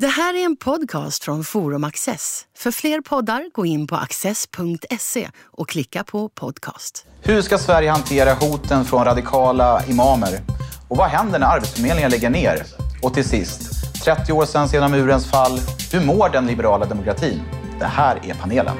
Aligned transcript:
Det 0.00 0.06
här 0.06 0.34
är 0.34 0.44
en 0.44 0.56
podcast 0.56 1.24
från 1.24 1.44
Forum 1.44 1.84
Access. 1.84 2.46
För 2.56 2.70
fler 2.70 3.00
poddar, 3.00 3.50
gå 3.52 3.66
in 3.66 3.86
på 3.86 3.96
access.se 3.96 5.28
och 5.44 5.68
klicka 5.68 6.04
på 6.04 6.28
podcast. 6.28 7.06
Hur 7.22 7.42
ska 7.42 7.58
Sverige 7.58 7.90
hantera 7.90 8.34
hoten 8.34 8.84
från 8.84 9.04
radikala 9.04 9.84
imamer? 9.86 10.40
Och 10.88 10.96
vad 10.96 11.08
händer 11.08 11.38
när 11.38 11.46
Arbetsförmedlingen 11.46 12.10
lägger 12.10 12.30
ner? 12.30 12.62
Och 13.02 13.14
till 13.14 13.24
sist, 13.24 13.60
30 14.04 14.32
år 14.32 14.44
sedan 14.44 14.68
sedan 14.68 14.90
murens 14.90 15.30
fall. 15.30 15.60
Hur 15.92 16.06
mår 16.06 16.28
den 16.28 16.46
liberala 16.46 16.86
demokratin? 16.86 17.40
Det 17.78 17.86
här 17.86 18.20
är 18.24 18.34
panelen. 18.34 18.76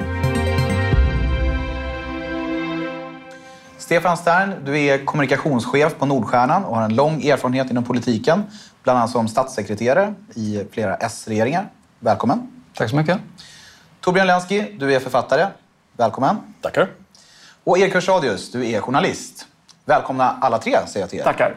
Stefan 3.77 4.17
Stern, 4.17 4.53
du 4.65 4.79
är 4.79 5.05
kommunikationschef 5.05 5.95
på 5.99 6.05
Nordstjärnan 6.05 6.65
och 6.65 6.75
har 6.75 6.83
en 6.83 6.95
lång 6.95 7.23
erfarenhet 7.23 7.71
inom 7.71 7.83
politiken, 7.83 8.43
bland 8.83 8.99
annat 8.99 9.11
som 9.11 9.27
statssekreterare 9.27 10.13
i 10.35 10.63
flera 10.71 10.95
S-regeringar. 10.95 11.69
Välkommen. 11.99 12.51
Tack 12.73 12.89
så 12.89 12.95
mycket. 12.95 13.17
Torbjörn 14.01 14.27
Lenski, 14.27 14.75
du 14.79 14.93
är 14.93 14.99
författare. 14.99 15.47
Välkommen. 15.97 16.35
Tackar. 16.61 16.89
Och 17.63 17.77
Erik 17.77 17.93
Hörsadius, 17.93 18.51
du 18.51 18.69
är 18.69 18.81
journalist. 18.81 19.45
Välkomna 19.85 20.37
alla 20.41 20.57
tre, 20.57 20.77
säger 20.87 21.03
jag 21.03 21.09
till 21.09 21.19
er. 21.19 21.23
Tackar. 21.23 21.55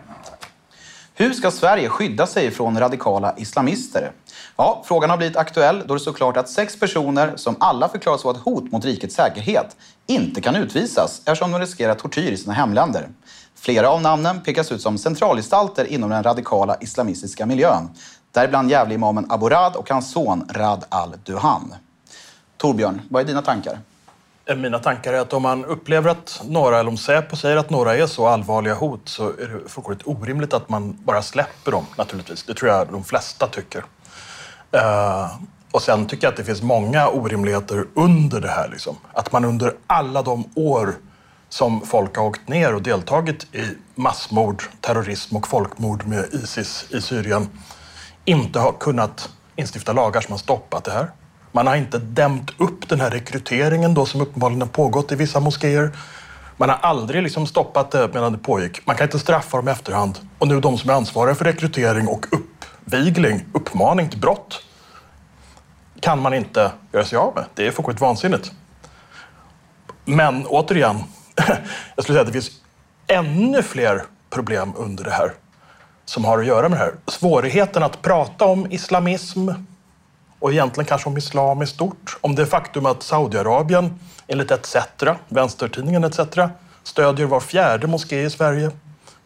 Hur 1.14 1.32
ska 1.32 1.50
Sverige 1.50 1.88
skydda 1.88 2.26
sig 2.26 2.50
från 2.50 2.78
radikala 2.78 3.34
islamister? 3.36 4.12
Ja, 4.56 4.82
frågan 4.86 5.10
har 5.10 5.16
blivit 5.16 5.36
aktuell 5.36 5.82
då 5.86 5.94
det 5.94 6.00
står 6.00 6.12
klart 6.12 6.36
att 6.36 6.48
sex 6.48 6.80
personer 6.80 7.32
som 7.36 7.56
alla 7.60 7.88
förklaras 7.88 8.24
vara 8.24 8.36
ett 8.36 8.42
hot 8.42 8.72
mot 8.72 8.84
rikets 8.84 9.14
säkerhet 9.14 9.76
inte 10.06 10.40
kan 10.40 10.56
utvisas 10.56 11.18
eftersom 11.18 11.52
de 11.52 11.60
riskerar 11.60 11.94
tortyr 11.94 12.32
i 12.32 12.36
sina 12.36 12.52
hemländer. 12.52 13.08
Flera 13.62 13.88
av 13.88 14.02
namnen 14.02 14.40
pekas 14.40 14.72
ut 14.72 14.82
som 14.82 14.98
centralgestalter 14.98 15.84
inom 15.84 16.10
den 16.10 16.22
radikala 16.22 16.76
islamistiska 16.80 17.46
miljön. 17.46 17.88
Däribland 18.32 18.70
Gävleimamen 18.70 19.26
Abu 19.30 19.48
Rad 19.48 19.76
och 19.76 19.90
hans 19.90 20.12
son 20.12 20.48
Rad 20.50 20.84
al-Duhan. 20.88 21.74
Torbjörn, 22.56 23.02
vad 23.08 23.22
är 23.22 23.26
dina 23.26 23.42
tankar? 23.42 23.78
Eh, 24.44 24.56
mina 24.56 24.78
tankar 24.78 25.12
är 25.12 25.18
att 25.18 25.32
om 25.32 25.42
man 25.42 25.64
upplever 25.64 26.10
att 26.10 26.42
några, 26.44 26.80
eller 26.80 26.90
om 26.90 26.96
Säpo 26.96 27.36
säger 27.36 27.56
att 27.56 27.70
några 27.70 27.96
är 27.96 28.06
så 28.06 28.26
allvarliga 28.26 28.74
hot 28.74 29.08
så 29.08 29.28
är 29.28 29.62
det 29.62 29.68
fullkomligt 29.68 30.06
orimligt 30.06 30.54
att 30.54 30.68
man 30.68 30.98
bara 31.04 31.22
släpper 31.22 31.72
dem 31.72 31.86
naturligtvis. 31.96 32.42
Det 32.42 32.54
tror 32.54 32.70
jag 32.70 32.88
de 32.92 33.04
flesta 33.04 33.46
tycker. 33.46 33.84
Uh, 34.74 35.34
och 35.70 35.82
sen 35.82 36.06
tycker 36.06 36.26
jag 36.26 36.32
att 36.32 36.36
det 36.36 36.44
finns 36.44 36.62
många 36.62 37.08
orimligheter 37.08 37.86
under 37.94 38.40
det 38.40 38.48
här. 38.48 38.68
Liksom. 38.68 38.96
Att 39.12 39.32
man 39.32 39.44
under 39.44 39.74
alla 39.86 40.22
de 40.22 40.44
år 40.54 40.94
som 41.52 41.86
folk 41.86 42.16
har 42.16 42.24
åkt 42.24 42.48
ner 42.48 42.74
och 42.74 42.82
deltagit 42.82 43.54
i 43.54 43.64
massmord, 43.94 44.62
terrorism 44.80 45.36
och 45.36 45.48
folkmord 45.48 46.06
med 46.06 46.24
Isis 46.32 46.86
i 46.90 47.00
Syrien 47.00 47.48
inte 48.24 48.58
har 48.58 48.72
kunnat 48.72 49.30
instifta 49.56 49.92
lagar 49.92 50.20
som 50.20 50.32
har 50.32 50.38
stoppat 50.38 50.84
det 50.84 50.90
här. 50.92 51.10
Man 51.52 51.66
har 51.66 51.76
inte 51.76 51.98
dämt 51.98 52.50
upp 52.58 52.88
den 52.88 53.00
här 53.00 53.10
rekryteringen 53.10 53.94
då 53.94 54.06
som 54.06 54.20
uppenbarligen 54.20 54.60
har 54.60 54.68
pågått 54.68 55.12
i 55.12 55.14
vissa 55.14 55.40
moskéer. 55.40 55.96
Man 56.56 56.68
har 56.68 56.76
aldrig 56.76 57.22
liksom 57.22 57.46
stoppat 57.46 57.90
det 57.90 58.10
medan 58.14 58.32
det 58.32 58.38
pågick. 58.38 58.86
Man 58.86 58.96
kan 58.96 59.04
inte 59.06 59.18
straffa 59.18 59.56
dem 59.56 59.68
i 59.68 59.70
efterhand. 59.70 60.18
Och 60.38 60.48
nu 60.48 60.60
de 60.60 60.78
som 60.78 60.90
är 60.90 60.94
ansvariga 60.94 61.34
för 61.34 61.44
rekrytering 61.44 62.08
och 62.08 62.26
uppvigling, 62.32 63.44
uppmaning 63.52 64.08
till 64.08 64.20
brott, 64.20 64.62
kan 66.00 66.22
man 66.22 66.34
inte 66.34 66.72
göra 66.92 67.04
sig 67.04 67.18
av 67.18 67.34
med. 67.34 67.44
Det 67.54 67.66
är 67.66 67.70
fullkomligt 67.70 68.00
vansinnigt. 68.00 68.52
Men 70.04 70.46
återigen, 70.46 71.04
jag 71.94 72.04
skulle 72.04 72.16
säga 72.16 72.20
att 72.20 72.26
det 72.26 72.32
finns 72.32 72.50
ännu 73.06 73.62
fler 73.62 74.04
problem 74.30 74.72
under 74.76 75.04
det 75.04 75.10
här 75.10 75.32
som 76.04 76.24
har 76.24 76.38
att 76.38 76.46
göra 76.46 76.68
med 76.68 76.78
det 76.78 76.84
här. 76.84 76.94
Svårigheten 77.06 77.82
att 77.82 78.02
prata 78.02 78.44
om 78.44 78.72
islamism 78.72 79.48
och 80.38 80.52
egentligen 80.52 80.86
kanske 80.86 81.08
om 81.08 81.16
islam 81.16 81.62
i 81.62 81.66
stort. 81.66 82.18
Om 82.20 82.34
det 82.34 82.46
faktum 82.46 82.86
att 82.86 83.02
Saudiarabien 83.02 83.98
enligt 84.26 84.50
ETC, 84.50 84.76
vänstertidningen 85.28 86.04
ETC, 86.04 86.38
stödjer 86.82 87.26
var 87.26 87.40
fjärde 87.40 87.86
moské 87.86 88.22
i 88.22 88.30
Sverige. 88.30 88.70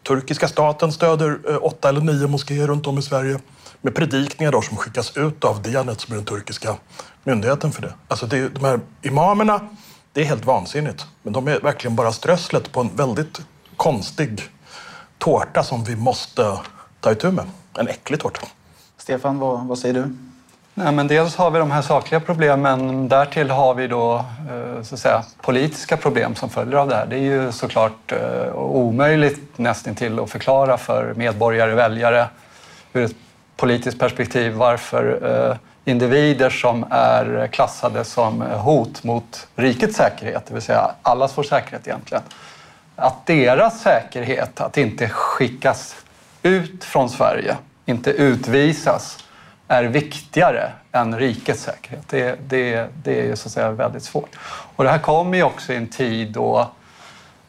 Turkiska 0.07 0.47
staten 0.47 0.91
stöder 0.91 1.39
eh, 1.49 1.57
åtta 1.61 1.89
eller 1.89 2.01
nio 2.01 2.27
moskéer 2.27 2.67
runt 2.67 2.87
om 2.87 2.97
i 2.97 3.01
Sverige 3.01 3.39
med 3.81 3.95
predikningar 3.95 4.51
då 4.51 4.61
som 4.61 4.77
skickas 4.77 5.17
ut 5.17 5.43
av 5.43 5.61
Dianet 5.61 6.01
som 6.01 6.11
är 6.13 6.15
den 6.15 6.25
turkiska 6.25 6.75
myndigheten 7.23 7.71
för 7.71 7.81
det. 7.81 7.93
Alltså 8.07 8.25
det, 8.25 8.49
de 8.49 8.65
här 8.65 8.79
imamerna, 9.01 9.61
det 10.17 10.23
är 10.23 10.25
helt 10.25 10.45
vansinnigt. 10.45 11.05
Men 11.23 11.33
de 11.33 11.47
är 11.47 11.59
verkligen 11.59 11.95
bara 11.95 12.11
strösslet 12.11 12.71
på 12.71 12.81
en 12.81 12.89
väldigt 12.95 13.41
konstig 13.75 14.41
tårta 15.17 15.63
som 15.63 15.83
vi 15.83 15.95
måste 15.95 16.57
ta 16.99 17.11
itu 17.11 17.31
med. 17.31 17.45
En 17.77 17.87
äcklig 17.87 18.19
tårta. 18.19 18.47
Stefan, 18.97 19.39
vad, 19.39 19.67
vad 19.67 19.79
säger 19.79 19.93
du? 19.93 20.15
Nej, 20.73 20.91
men 20.91 21.07
dels 21.07 21.35
har 21.35 21.51
vi 21.51 21.59
de 21.59 21.71
här 21.71 21.81
sakliga 21.81 22.19
problemen. 22.19 23.07
Därtill 23.07 23.49
har 23.49 23.73
vi 23.73 23.87
då 23.87 24.15
eh, 24.15 24.83
så 24.83 24.95
att 24.95 24.99
säga, 24.99 25.23
politiska 25.41 25.97
problem 25.97 26.35
som 26.35 26.49
följer 26.49 26.77
av 26.77 26.87
det 26.87 26.95
här. 26.95 27.05
Det 27.05 27.15
är 27.15 27.43
ju 27.43 27.51
såklart 27.51 28.11
eh, 28.11 28.55
omöjligt 28.55 29.57
nästintill 29.57 30.19
att 30.19 30.29
förklara 30.29 30.77
för 30.77 31.13
medborgare, 31.13 31.75
väljare 31.75 32.27
ur 32.93 33.03
ett 33.03 33.15
politiskt 33.55 33.99
perspektiv 33.99 34.53
varför 34.53 35.19
eh, 35.51 35.57
individer 35.87 36.49
som 36.49 36.85
är 36.89 37.47
klassade 37.51 38.03
som 38.03 38.41
hot 38.41 39.03
mot 39.03 39.47
rikets 39.55 39.97
säkerhet, 39.97 40.45
det 40.47 40.53
vill 40.53 40.63
säga 40.63 40.91
allas 41.01 41.37
vår 41.37 41.43
säkerhet 41.43 41.87
egentligen, 41.87 42.23
att 42.95 43.25
deras 43.25 43.81
säkerhet, 43.81 44.61
att 44.61 44.77
inte 44.77 45.09
skickas 45.09 45.95
ut 46.43 46.83
från 46.83 47.09
Sverige, 47.09 47.57
inte 47.85 48.11
utvisas, 48.11 49.23
är 49.67 49.83
viktigare 49.83 50.71
än 50.91 51.19
rikets 51.19 51.63
säkerhet. 51.63 52.03
Det, 52.09 52.39
det, 52.47 52.87
det 53.03 53.19
är 53.19 53.25
ju 53.25 53.35
så 53.35 53.47
att 53.47 53.51
säga 53.51 53.71
väldigt 53.71 54.03
svårt. 54.03 54.37
Och 54.75 54.83
det 54.83 54.89
här 54.89 54.99
kommer 54.99 55.37
ju 55.37 55.43
också 55.43 55.73
i 55.73 55.75
en 55.75 55.87
tid 55.87 56.31
då 56.31 56.71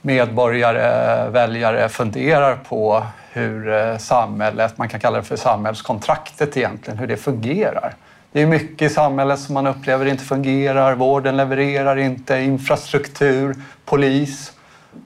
medborgare, 0.03 1.29
väljare 1.31 1.89
funderar 1.89 2.57
på 2.57 3.07
hur 3.33 3.73
eh, 3.73 3.97
samhället, 3.99 4.79
man 4.79 4.89
kan 4.89 5.01
kalla 5.01 5.17
det 5.17 5.25
för 5.25 5.37
samhällskontraktet 5.37 6.57
egentligen, 6.57 6.99
hur 6.99 7.07
det 7.07 7.17
fungerar. 7.17 7.95
Det 8.39 8.43
är 8.43 8.47
mycket 8.47 8.91
i 8.91 8.95
samhället 8.95 9.41
som 9.41 9.55
man 9.55 9.67
upplever 9.67 10.07
inte 10.07 10.25
fungerar, 10.25 10.95
vården 10.95 11.37
levererar 11.37 11.97
inte, 11.97 12.39
infrastruktur, 12.39 13.57
polis. 13.85 14.53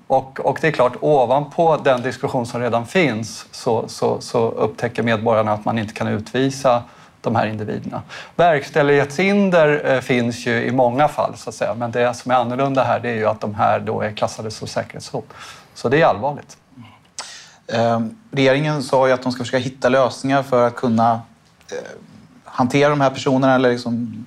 Och, 0.07 0.41
och 0.41 0.59
det 0.61 0.69
är 0.69 0.73
klart, 0.73 0.93
ovanpå 1.01 1.77
den 1.77 2.03
diskussion 2.03 2.47
som 2.47 2.61
redan 2.61 2.87
finns 2.87 3.47
så, 3.51 3.89
så, 3.89 4.21
så 4.21 4.51
upptäcker 4.51 5.03
medborgarna 5.03 5.53
att 5.53 5.65
man 5.65 5.79
inte 5.79 5.95
kan 5.95 6.09
utvisa 6.09 6.83
de 7.21 7.37
här 7.37 7.47
individerna. 7.47 8.03
Verkställighetshinder 8.37 9.95
eh, 9.95 10.01
finns 10.01 10.47
ju 10.47 10.65
i 10.65 10.73
många 10.73 11.09
fall, 11.09 11.37
så 11.37 11.49
att 11.49 11.55
säga. 11.55 11.75
men 11.75 11.91
det 11.91 12.15
som 12.15 12.31
är 12.31 12.37
annorlunda 12.37 12.85
här 12.85 13.01
det 13.01 13.11
är 13.11 13.17
ju 13.17 13.27
att 13.27 13.41
de 13.41 13.55
här 13.55 13.81
då 13.81 14.01
är 14.01 14.13
klassade 14.13 14.51
som 14.51 14.69
säkerhetshot. 14.69 15.29
Så 15.75 15.89
det 15.89 16.01
är 16.01 16.07
allvarligt. 16.07 16.57
Eh, 17.67 18.01
regeringen 18.31 18.83
sa 18.83 19.07
ju 19.07 19.13
att 19.13 19.23
de 19.23 19.33
ska 19.33 19.45
försöka 19.45 19.65
hitta 19.65 19.89
lösningar 19.89 20.43
för 20.43 20.67
att 20.67 20.77
kunna 20.77 21.21
eh, 21.71 21.77
hantera 22.53 22.89
de 22.89 23.01
här 23.01 23.11
personerna 23.11 23.55
eller 23.55 23.71
liksom 23.71 24.27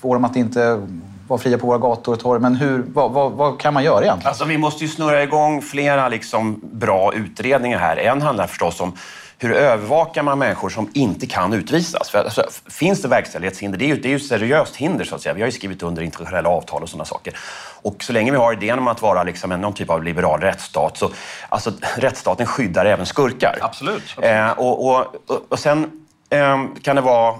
få 0.00 0.14
dem 0.14 0.24
att 0.24 0.36
inte 0.36 0.86
vara 1.28 1.40
fria 1.40 1.58
på 1.58 1.66
våra 1.66 1.78
gator 1.78 2.12
och 2.12 2.20
torg. 2.20 2.40
Men 2.40 2.54
hur, 2.54 2.84
vad, 2.88 3.12
vad, 3.12 3.32
vad, 3.32 3.60
kan 3.60 3.74
man 3.74 3.84
göra 3.84 4.04
egentligen? 4.04 4.28
Alltså, 4.28 4.44
vi 4.44 4.58
måste 4.58 4.84
ju 4.84 4.90
snurra 4.90 5.22
igång 5.22 5.62
flera 5.62 6.08
liksom, 6.08 6.60
bra 6.62 7.14
utredningar 7.14 7.78
här. 7.78 7.96
En 7.96 8.22
handlar 8.22 8.46
förstås 8.46 8.80
om 8.80 8.92
hur 9.38 9.52
övervakar 9.52 10.22
man 10.22 10.38
människor 10.38 10.68
som 10.68 10.90
inte 10.94 11.26
kan 11.26 11.52
utvisas? 11.52 12.10
För, 12.10 12.18
alltså, 12.18 12.42
finns 12.66 13.02
det 13.02 13.08
verkställighetshinder? 13.08 13.78
Det 13.78 13.84
är 13.84 13.86
ju, 13.86 13.96
det 13.96 14.08
är 14.08 14.10
ju 14.10 14.16
ett 14.16 14.26
seriöst 14.26 14.76
hinder. 14.76 15.04
Så 15.04 15.14
att 15.14 15.22
säga. 15.22 15.34
Vi 15.34 15.40
har 15.40 15.46
ju 15.46 15.52
skrivit 15.52 15.82
under 15.82 16.02
internationella 16.02 16.48
avtal 16.48 16.82
och 16.82 16.88
sådana 16.88 17.04
saker. 17.04 17.36
Och 17.82 18.04
så 18.04 18.12
länge 18.12 18.30
vi 18.30 18.36
har 18.36 18.52
idén 18.52 18.78
om 18.78 18.88
att 18.88 19.02
vara 19.02 19.22
liksom 19.22 19.52
en, 19.52 19.60
någon 19.60 19.74
typ 19.74 19.90
av 19.90 20.04
liberal 20.04 20.40
rättsstat 20.40 20.96
så 20.96 21.10
alltså, 21.48 21.72
rättsstaten 21.96 22.46
skyddar 22.46 22.84
även 22.86 23.06
skurkar. 23.06 23.58
Absolut. 23.60 24.02
absolut. 24.02 24.30
Eh, 24.30 24.50
och, 24.50 24.86
och, 24.86 25.06
och, 25.48 25.58
sen 25.58 25.82
eh, 25.82 25.88
Ehm, 26.34 26.74
kan 26.82 26.96
det 26.96 27.02
vara 27.02 27.34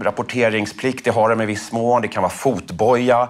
rapporteringsplikt, 0.00 1.04
det 1.04 1.10
har 1.10 1.28
de 1.28 1.40
i 1.40 1.46
viss 1.46 1.72
mån. 1.72 2.02
Det 2.02 2.08
kan 2.08 2.22
vara 2.22 2.32
fotboja. 2.32 3.28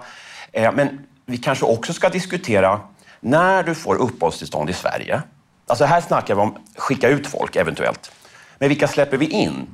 Ehm, 0.52 0.75
men 0.75 1.06
vi 1.26 1.38
kanske 1.38 1.64
också 1.64 1.93
ska 1.93 2.08
diskutera 2.08 2.81
när 3.20 3.62
du 3.62 3.75
får 3.75 3.94
uppehållstillstånd 3.94 4.70
i 4.70 4.72
Sverige 4.72 5.22
Alltså 5.66 5.84
här 5.84 6.00
snackar 6.00 6.34
vi 6.34 6.40
om 6.40 6.56
skicka 6.76 7.08
ut 7.08 7.26
folk 7.26 7.56
eventuellt. 7.56 8.12
Men 8.58 8.69
vilka 8.69 8.88
släpper 8.88 9.16
vi 9.16 9.26
in? 9.26 9.66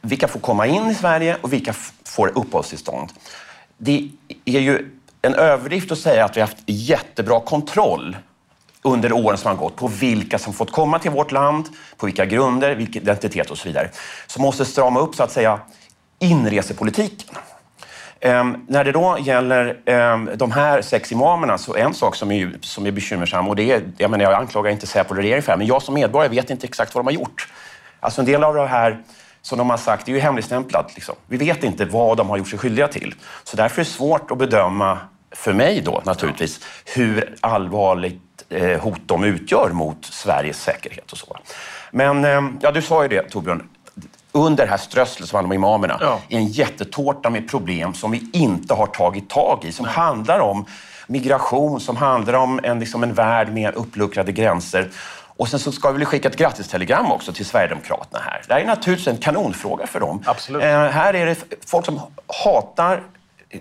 Vilka 0.00 0.28
får 0.28 0.40
komma 0.40 0.66
in 0.66 0.86
i 0.86 0.94
Sverige 0.94 1.36
och 1.40 1.52
vilka 1.52 1.72
får 2.04 2.28
uppehållstillstånd? 2.38 3.12
Det 3.78 4.10
är 4.44 4.60
ju 4.60 4.90
en 5.22 5.34
överdrift 5.34 5.92
att 5.92 5.98
säga 5.98 6.24
att 6.24 6.36
vi 6.36 6.40
har 6.40 6.48
haft 6.48 6.62
jättebra 6.66 7.40
kontroll 7.40 8.16
under 8.82 9.12
åren 9.12 9.38
som 9.38 9.48
har 9.48 9.56
gått 9.56 9.76
på 9.76 9.88
vilka 9.88 10.38
som 10.38 10.52
fått 10.52 10.72
komma 10.72 10.98
till 10.98 11.10
vårt 11.10 11.32
land, 11.32 11.68
på 11.96 12.06
vilka 12.06 12.24
grunder, 12.24 12.74
vilken 12.74 13.02
identitet 13.02 13.50
och 13.50 13.58
så 13.58 13.68
vidare. 13.68 13.90
Som 14.26 14.42
måste 14.42 14.64
strama 14.64 15.00
upp 15.00 15.14
så 15.14 15.22
att 15.22 15.32
säga 15.32 15.60
inresepolitiken. 16.18 17.34
Um, 18.24 18.66
när 18.68 18.84
det 18.84 18.92
då 18.92 19.18
gäller 19.20 19.90
um, 19.90 20.30
de 20.36 20.50
här 20.52 20.82
sex 20.82 21.12
imamerna 21.12 21.58
så 21.58 21.76
en 21.76 21.94
sak 21.94 22.16
som 22.16 22.30
är, 22.30 22.52
som 22.60 22.86
är 22.86 22.90
bekymmersam 22.90 23.48
och 23.48 23.56
det 23.56 23.72
är, 23.72 23.82
jag, 23.96 24.10
menar, 24.10 24.24
jag 24.24 24.34
anklagar 24.34 24.70
inte 24.70 24.86
Säpo 24.86 25.14
eller 25.14 25.22
regeringen 25.22 25.42
för 25.42 25.52
det 25.52 25.58
men 25.58 25.66
jag 25.66 25.82
som 25.82 25.94
medborgare 25.94 26.34
vet 26.34 26.50
inte 26.50 26.66
exakt 26.66 26.94
vad 26.94 27.04
de 27.04 27.06
har 27.06 27.20
gjort. 27.20 27.48
Alltså 28.00 28.20
en 28.20 28.26
del 28.26 28.44
av 28.44 28.54
det 28.54 28.66
här 28.66 29.02
som 29.42 29.58
de 29.58 29.70
har 29.70 29.76
sagt, 29.76 30.06
det 30.06 30.12
är 30.12 30.14
ju 30.14 30.20
hemligstämplat. 30.20 30.92
Liksom. 30.94 31.14
Vi 31.26 31.36
vet 31.36 31.64
inte 31.64 31.84
vad 31.84 32.16
de 32.16 32.30
har 32.30 32.36
gjort 32.36 32.48
sig 32.48 32.58
skyldiga 32.58 32.88
till. 32.88 33.14
Så 33.44 33.56
därför 33.56 33.80
är 33.80 33.84
det 33.84 33.90
svårt 33.90 34.30
att 34.30 34.38
bedöma, 34.38 34.98
för 35.32 35.52
mig 35.52 35.80
då 35.80 36.02
naturligtvis, 36.04 36.60
hur 36.84 37.34
allvarligt 37.40 38.22
eh, 38.48 38.80
hot 38.80 39.00
de 39.06 39.24
utgör 39.24 39.70
mot 39.72 40.04
Sveriges 40.04 40.62
säkerhet 40.62 41.12
och 41.12 41.18
så. 41.18 41.36
Men 41.90 42.24
eh, 42.24 42.40
ja, 42.60 42.70
du 42.70 42.82
sa 42.82 43.02
ju 43.02 43.08
det 43.08 43.22
Torbjörn, 43.30 43.68
under 44.32 44.64
det 44.64 44.70
här 44.70 44.76
strösslet 44.78 45.28
som 45.28 45.36
handlar 45.36 45.48
om 45.48 45.52
imamerna, 45.52 45.98
Ja. 46.00 46.20
är 46.28 46.36
en 46.36 46.46
jättetårta 46.46 47.30
med 47.30 47.50
problem 47.50 47.94
som 47.94 48.10
vi 48.10 48.30
inte 48.32 48.74
har 48.74 48.86
tagit 48.86 49.28
tag 49.30 49.64
i, 49.64 49.72
som 49.72 49.86
handlar 49.86 50.40
om 50.40 50.64
migration, 51.06 51.80
som 51.80 51.96
handlar 51.96 52.34
om 52.34 52.60
en, 52.62 52.80
liksom 52.80 53.02
en 53.02 53.14
värld 53.14 53.52
med 53.52 53.74
uppluckrade 53.74 54.32
gränser. 54.32 54.90
Och 55.36 55.48
sen 55.48 55.60
så 55.60 55.72
ska 55.72 55.90
vi 55.90 55.98
väl 55.98 56.06
skicka 56.06 56.28
ett 56.28 56.36
grattistelegram 56.36 57.12
också 57.12 57.32
till 57.32 57.46
Sverigedemokraterna 57.46 58.18
här. 58.24 58.42
Det 58.48 58.54
här 58.54 58.60
är 58.60 58.66
naturligtvis 58.66 59.08
en 59.08 59.16
kanonfråga 59.16 59.86
för 59.86 60.00
dem. 60.00 60.22
Absolut. 60.26 60.62
Eh, 60.62 60.68
här 60.68 61.14
är 61.14 61.26
det 61.26 61.36
folk 61.66 61.86
som 61.86 62.00
hatar, 62.44 63.02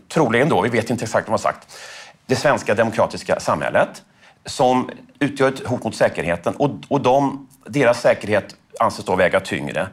troligen 0.08 0.50
då, 0.50 0.62
vi 0.62 0.70
vet 0.70 0.90
inte 0.90 1.04
exakt 1.04 1.30
vad 1.30 1.40
de 1.40 1.44
har 1.44 1.52
sagt, 1.52 1.78
det 2.26 2.36
svenska 2.36 2.76
demokratiska 2.76 3.40
samhället 3.40 4.04
som 4.46 4.90
utgör 5.20 5.48
ett 5.48 5.68
hot 5.68 5.84
mot 5.84 5.96
säkerheten 5.96 6.56
och, 6.56 6.72
och 6.88 7.02
de, 7.02 7.48
deras 7.66 8.02
säkerhet 8.02 8.56
anses 8.80 9.06
då 9.06 9.16
väga 9.16 9.40
tyngre. 9.40 9.88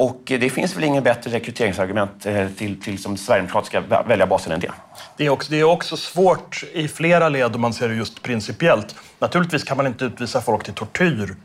Och 0.00 0.20
det 0.24 0.50
finns 0.50 0.76
väl 0.76 0.84
ingen 0.84 1.02
bättre 1.02 1.30
rekryteringsargument 1.30 2.26
eh, 2.26 2.48
till, 2.48 2.80
till 2.80 3.02
som 3.02 3.16
sverigedemokratiska 3.16 3.80
väljarbasen 4.06 4.52
än 4.52 4.60
det. 4.60 4.72
Det 5.16 5.26
är, 5.26 5.30
också, 5.30 5.50
det 5.50 5.60
är 5.60 5.64
också 5.64 5.96
svårt 5.96 6.64
i 6.72 6.88
flera 6.88 7.28
led 7.28 7.54
om 7.54 7.60
man 7.60 7.72
ser 7.72 7.88
det 7.88 7.94
just 7.94 8.22
principiellt. 8.22 8.94
Naturligtvis 9.18 9.64
kan 9.64 9.76
man 9.76 9.86
inte 9.86 10.04
utvisa 10.04 10.40
folk 10.40 10.64
till 10.64 10.74
tortyr 10.74 11.36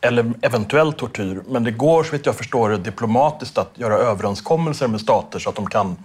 eller 0.00 0.32
eventuell 0.42 0.92
tortyr, 0.92 1.42
men 1.48 1.64
det 1.64 1.70
går 1.70 2.04
så 2.04 2.12
vitt 2.12 2.26
jag 2.26 2.36
förstår 2.36 2.70
det 2.70 2.76
diplomatiskt 2.76 3.58
att 3.58 3.70
göra 3.74 3.94
överenskommelser 3.94 4.88
med 4.88 5.00
stater 5.00 5.38
så 5.38 5.50
att 5.50 5.56
de 5.56 5.66
kan 5.66 5.96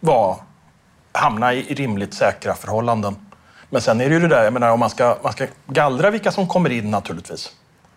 vara, 0.00 0.36
hamna 1.12 1.54
i 1.54 1.74
rimligt 1.74 2.14
säkra 2.14 2.54
förhållanden. 2.54 3.16
Men 3.70 3.82
sen 3.82 4.00
är 4.00 4.08
det 4.08 4.14
ju 4.14 4.20
det 4.20 4.28
där, 4.28 4.44
jag 4.44 4.52
menar 4.52 4.70
om 4.70 4.80
man 4.80 4.90
ska, 4.90 5.18
man 5.22 5.32
ska 5.32 5.46
gallra 5.66 6.10
vilka 6.10 6.32
som 6.32 6.48
kommer 6.48 6.70
in 6.70 6.90
naturligtvis. 6.90 7.52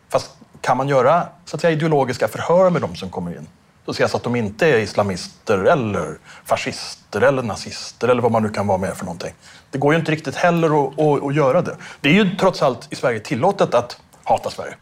Fast 0.10 0.32
kan 0.62 0.78
man 0.78 0.88
göra 0.88 1.28
så 1.46 1.56
att 1.56 1.62
säga, 1.62 1.72
ideologiska 1.72 2.28
förhör 2.28 2.70
med 2.70 2.82
de 2.82 2.96
som 2.96 3.10
kommer 3.10 3.32
in? 3.32 3.48
Så 3.86 3.92
ses 3.92 4.00
jag 4.00 4.10
så 4.10 4.18
att 4.18 4.24
de 4.24 4.36
inte 4.36 4.68
är 4.68 4.78
islamister 4.78 5.58
eller 5.58 6.18
fascister 6.46 7.22
eller 7.22 7.44
nazister 7.44 8.08
eller 8.08 8.22
vad 8.22 8.32
man 8.32 8.44
nu 8.44 8.50
kan 8.50 8.68
vara 8.68 8.78
med 8.78 8.98
för 8.98 9.06
någonting. 9.06 9.34
Det 9.72 9.78
går 9.78 9.94
ju 9.94 10.00
inte 10.00 10.12
riktigt 10.12 10.36
heller 10.36 10.88
att, 10.88 11.00
att, 11.00 11.24
att 11.24 11.36
göra 11.36 11.62
det. 11.62 11.78
Det 12.02 12.10
är 12.10 12.14
ju 12.14 12.36
trots 12.36 12.62
allt 12.62 12.88
i 12.90 12.96
Sverige 12.96 13.20
tillåtet 13.20 13.74
att 13.74 13.98
hata 14.24 14.50
Sverige. 14.50 14.76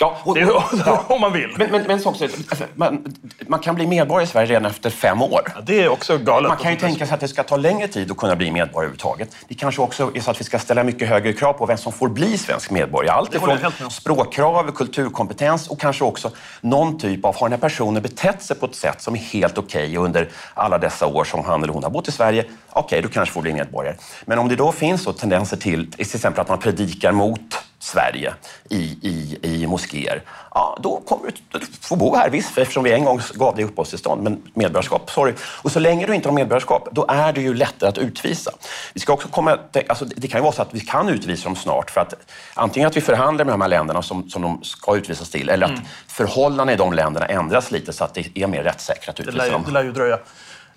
Ja, 0.00 0.16
och, 0.22 0.34
Det 0.34 0.40
är, 0.40 1.12
om 1.12 1.20
man 1.20 1.32
vill. 1.32 1.54
men, 1.58 1.70
men, 1.70 1.82
men 1.82 2.00
så 2.00 2.08
också, 2.08 2.24
alltså, 2.24 2.64
man, 2.74 3.14
man 3.46 3.60
kan 3.60 3.74
bli 3.74 3.86
medborgare 3.86 4.24
i 4.24 4.26
Sverige 4.26 4.46
redan 4.46 4.66
efter 4.66 4.90
fem 4.90 5.22
år. 5.22 5.40
Ja, 5.54 5.60
det 5.66 5.82
är 5.82 5.88
också 5.88 6.18
galet. 6.18 6.48
Man 6.48 6.58
kan 6.58 6.70
ju 6.70 6.78
tänka 6.78 7.06
sig 7.06 7.14
att 7.14 7.20
det 7.20 7.28
ska 7.28 7.42
ta 7.42 7.56
längre 7.56 7.88
tid 7.88 8.10
att 8.10 8.16
kunna 8.16 8.36
bli 8.36 8.50
medborgare 8.50 8.78
överhuvudtaget. 8.78 9.36
Det 9.48 9.54
kanske 9.54 9.82
också 9.82 10.10
är 10.14 10.20
så 10.20 10.30
att 10.30 10.40
vi 10.40 10.44
ska 10.44 10.58
ställa 10.58 10.84
mycket 10.84 11.08
högre 11.08 11.32
krav 11.32 11.52
på 11.52 11.66
vem 11.66 11.76
som 11.76 11.92
får 11.92 12.08
bli 12.08 12.38
svensk 12.38 12.70
medborgare. 12.70 13.16
Allt 13.16 13.34
ifrån 13.34 13.90
språkkrav, 13.90 14.72
kulturkompetens 14.72 15.68
och 15.68 15.80
kanske 15.80 16.04
också 16.04 16.30
någon 16.60 16.98
typ 16.98 17.24
av, 17.24 17.36
har 17.36 17.48
den 17.48 17.52
här 17.52 17.68
personen 17.68 18.02
betett 18.02 18.42
sig 18.42 18.56
på 18.56 18.66
ett 18.66 18.74
sätt 18.74 19.02
som 19.02 19.14
är 19.14 19.18
helt 19.18 19.58
okej 19.58 19.96
under 19.96 20.28
alla 20.54 20.78
dessa 20.78 21.06
år 21.06 21.24
som 21.24 21.44
han 21.44 21.62
eller 21.62 21.72
hon 21.72 21.82
har 21.82 21.90
bott 21.90 22.08
i 22.08 22.12
Sverige, 22.12 22.44
okej, 22.70 23.02
då 23.02 23.08
kanske 23.08 23.32
får 23.32 23.42
bli 23.42 23.52
medborgare. 23.52 23.96
Men 24.24 24.38
om 24.38 24.48
det 24.48 24.56
då 24.56 24.72
finns 24.72 25.02
så 25.02 25.12
tendenser 25.12 25.56
till, 25.56 25.90
till 25.90 26.00
exempel 26.00 26.40
att 26.40 26.48
man 26.48 26.58
predikar 26.58 27.12
mot 27.12 27.67
Sverige 27.80 28.34
i, 28.70 28.76
i, 29.02 29.38
i 29.42 29.66
moskéer, 29.66 30.22
ja, 30.54 30.78
då 30.82 31.00
kommer 31.00 31.26
du 31.50 31.58
att 31.58 31.64
få 31.80 31.96
bo 31.96 32.16
här, 32.16 32.30
visst, 32.30 32.58
eftersom 32.58 32.84
vi 32.84 32.92
en 32.92 33.04
gång 33.04 33.20
gav 33.34 33.56
dig 33.56 33.64
uppehållstillstånd, 33.64 34.22
men 34.22 34.42
medborgarskap, 34.54 35.10
sorry. 35.10 35.32
Och 35.62 35.72
så 35.72 35.78
länge 35.80 36.06
du 36.06 36.14
inte 36.14 36.28
har 36.28 36.34
medborgarskap, 36.34 36.88
då 36.92 37.06
är 37.08 37.32
det 37.32 37.40
ju 37.40 37.54
lättare 37.54 37.88
att 37.90 37.98
utvisa. 37.98 38.50
Vi 38.94 39.00
ska 39.00 39.12
också 39.12 39.28
komma, 39.28 39.58
alltså, 39.88 40.04
det 40.04 40.28
kan 40.28 40.38
ju 40.38 40.42
vara 40.42 40.52
så 40.52 40.62
att 40.62 40.74
vi 40.74 40.80
kan 40.80 41.08
utvisa 41.08 41.44
dem 41.44 41.56
snart, 41.56 41.90
för 41.90 42.00
att 42.00 42.14
antingen 42.54 42.86
att 42.86 42.96
vi 42.96 43.00
förhandlar 43.00 43.44
med 43.44 43.54
de 43.54 43.60
här 43.60 43.68
länderna 43.68 44.02
som, 44.02 44.30
som 44.30 44.42
de 44.42 44.64
ska 44.64 44.96
utvisas 44.96 45.30
till, 45.30 45.48
eller 45.48 45.66
att 45.66 45.72
Mm. 45.72 45.84
förhållandena 46.06 46.72
i 46.72 46.76
de 46.76 46.92
länderna 46.92 47.26
ändras 47.26 47.70
lite 47.70 47.92
så 47.92 48.04
att 48.04 48.14
det 48.14 48.38
är 48.38 48.46
mer 48.46 48.62
rättssäkert 48.62 49.08
att 49.08 49.16
Det 49.16 49.22
utvisa 49.22 49.38
lär, 49.38 49.44
ju- 49.46 49.52
dem. 49.52 49.62
det 49.66 49.72
lär 49.72 49.84
ju 49.84 49.92
dröja. 49.92 50.18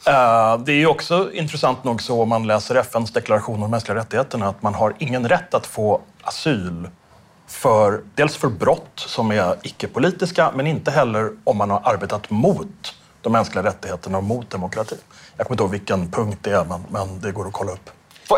Eh, 0.08 0.58
Det 0.58 0.72
är 0.72 0.76
ju 0.76 0.88
också 0.88 1.34
intressant 1.34 1.84
nog 1.84 2.02
så 2.02 2.22
om 2.22 2.30
man 2.30 2.48
läser 2.48 2.76
FNs 2.76 3.12
deklaration 3.12 3.56
om 3.56 3.62
de 3.62 3.72
mänskliga 3.72 3.98
rättigheterna 3.98 4.48
att 4.48 4.62
man 4.62 4.74
har 4.76 4.94
ingen 5.00 5.30
rätt 5.30 5.54
att 5.54 5.68
få 5.68 6.02
asyl 6.24 6.90
för 7.48 8.02
dels 8.16 8.36
för 8.36 8.48
brott 8.48 8.92
som 8.96 9.32
är 9.32 9.56
icke-politiska 9.64 10.52
men 10.56 10.68
inte 10.68 10.92
heller 10.92 11.32
om 11.44 11.58
man 11.58 11.70
har 11.70 11.82
arbetat 11.84 12.30
mot 12.30 12.94
de 13.22 13.34
mänskliga 13.34 13.64
rättigheterna 13.64 14.18
och 14.18 14.24
mot 14.24 14.50
demokrati. 14.50 14.96
Jag 15.38 15.48
kommer 15.48 15.54
inte 15.54 15.64
ihåg 15.64 15.72
vilken 15.72 16.12
punkt 16.12 16.40
det 16.42 16.52
är 16.52 16.66
men, 16.66 16.86
men 16.90 17.20
det 17.20 17.32
går 17.32 17.48
att 17.48 17.54
kolla 17.54 17.72
upp. 17.72 17.90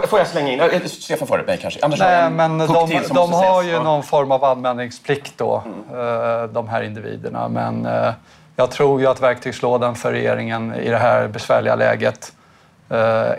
Får, 0.09 0.19
jag 0.19 0.27
slänga 0.27 0.71
in, 0.73 0.89
Stefan 0.89 1.27
före 1.27 1.43
mig 1.43 1.57
kanske? 1.61 1.79
Jag 1.79 1.99
Nej, 1.99 2.23
en 2.23 2.35
men 2.35 2.57
de, 2.57 2.67
de 2.67 3.13
måste 3.13 3.47
har 3.47 3.63
ju 3.63 3.79
någon 3.83 4.03
form 4.03 4.31
av 4.31 4.43
anmälningsplikt 4.43 5.33
då, 5.37 5.63
eh, 5.91 6.43
de 6.53 6.67
här 6.67 6.83
individerna. 6.83 7.47
Men 7.47 7.85
eh, 7.85 8.13
jag 8.55 8.71
tror 8.71 9.01
ju 9.01 9.07
att 9.07 9.21
verktygslådan 9.21 9.95
för 9.95 10.11
regeringen 10.11 10.75
i 10.75 10.89
det 10.89 10.97
här 10.97 11.27
besvärliga 11.27 11.75
läget 11.75 12.33
eh, 12.89 12.97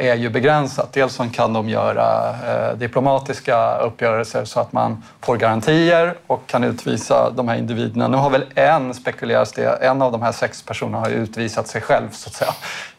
är 0.09 0.15
ju 0.15 0.31
begränsat. 0.31 0.93
Dels 0.93 1.21
kan 1.33 1.53
de 1.53 1.69
göra 1.69 2.35
eh, 2.47 2.77
diplomatiska 2.77 3.77
uppgörelser 3.79 4.45
så 4.45 4.61
att 4.61 4.73
man 4.73 5.03
får 5.21 5.37
garantier 5.37 6.15
och 6.27 6.47
kan 6.47 6.65
utvisa 6.65 7.31
de 7.31 7.49
här 7.49 7.57
individerna. 7.57 8.09
Nu 8.09 8.17
har 8.17 8.31
väl 8.31 8.45
en, 8.55 8.95
spekuleras 8.95 9.53
det, 9.53 9.67
en 9.67 10.03
av 10.03 10.13
de 10.13 10.23
här 10.23 10.33
sex 10.33 10.63
personerna 10.63 10.99
har 10.99 11.11
utvisat 11.11 11.69
sig 11.69 11.81
själv 11.81 12.11
så 12.11 12.29
att 12.29 12.35
säga. 12.35 12.53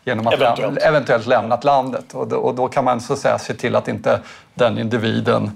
Genom 0.04 0.28
att 0.28 0.34
Eventuellt. 0.34 0.78
eventuellt 0.78 1.28
lämnat 1.28 1.64
landet. 1.64 2.14
Och 2.14 2.28
då, 2.28 2.36
och 2.36 2.56
då 2.56 2.68
kan 2.68 2.86
man 2.86 3.02
så 3.02 3.14
att 3.14 3.20
säga 3.20 3.38
se 3.38 3.54
till 3.54 3.76
att 3.76 3.88
inte 3.88 4.20
den 4.54 4.78
individen 4.78 5.52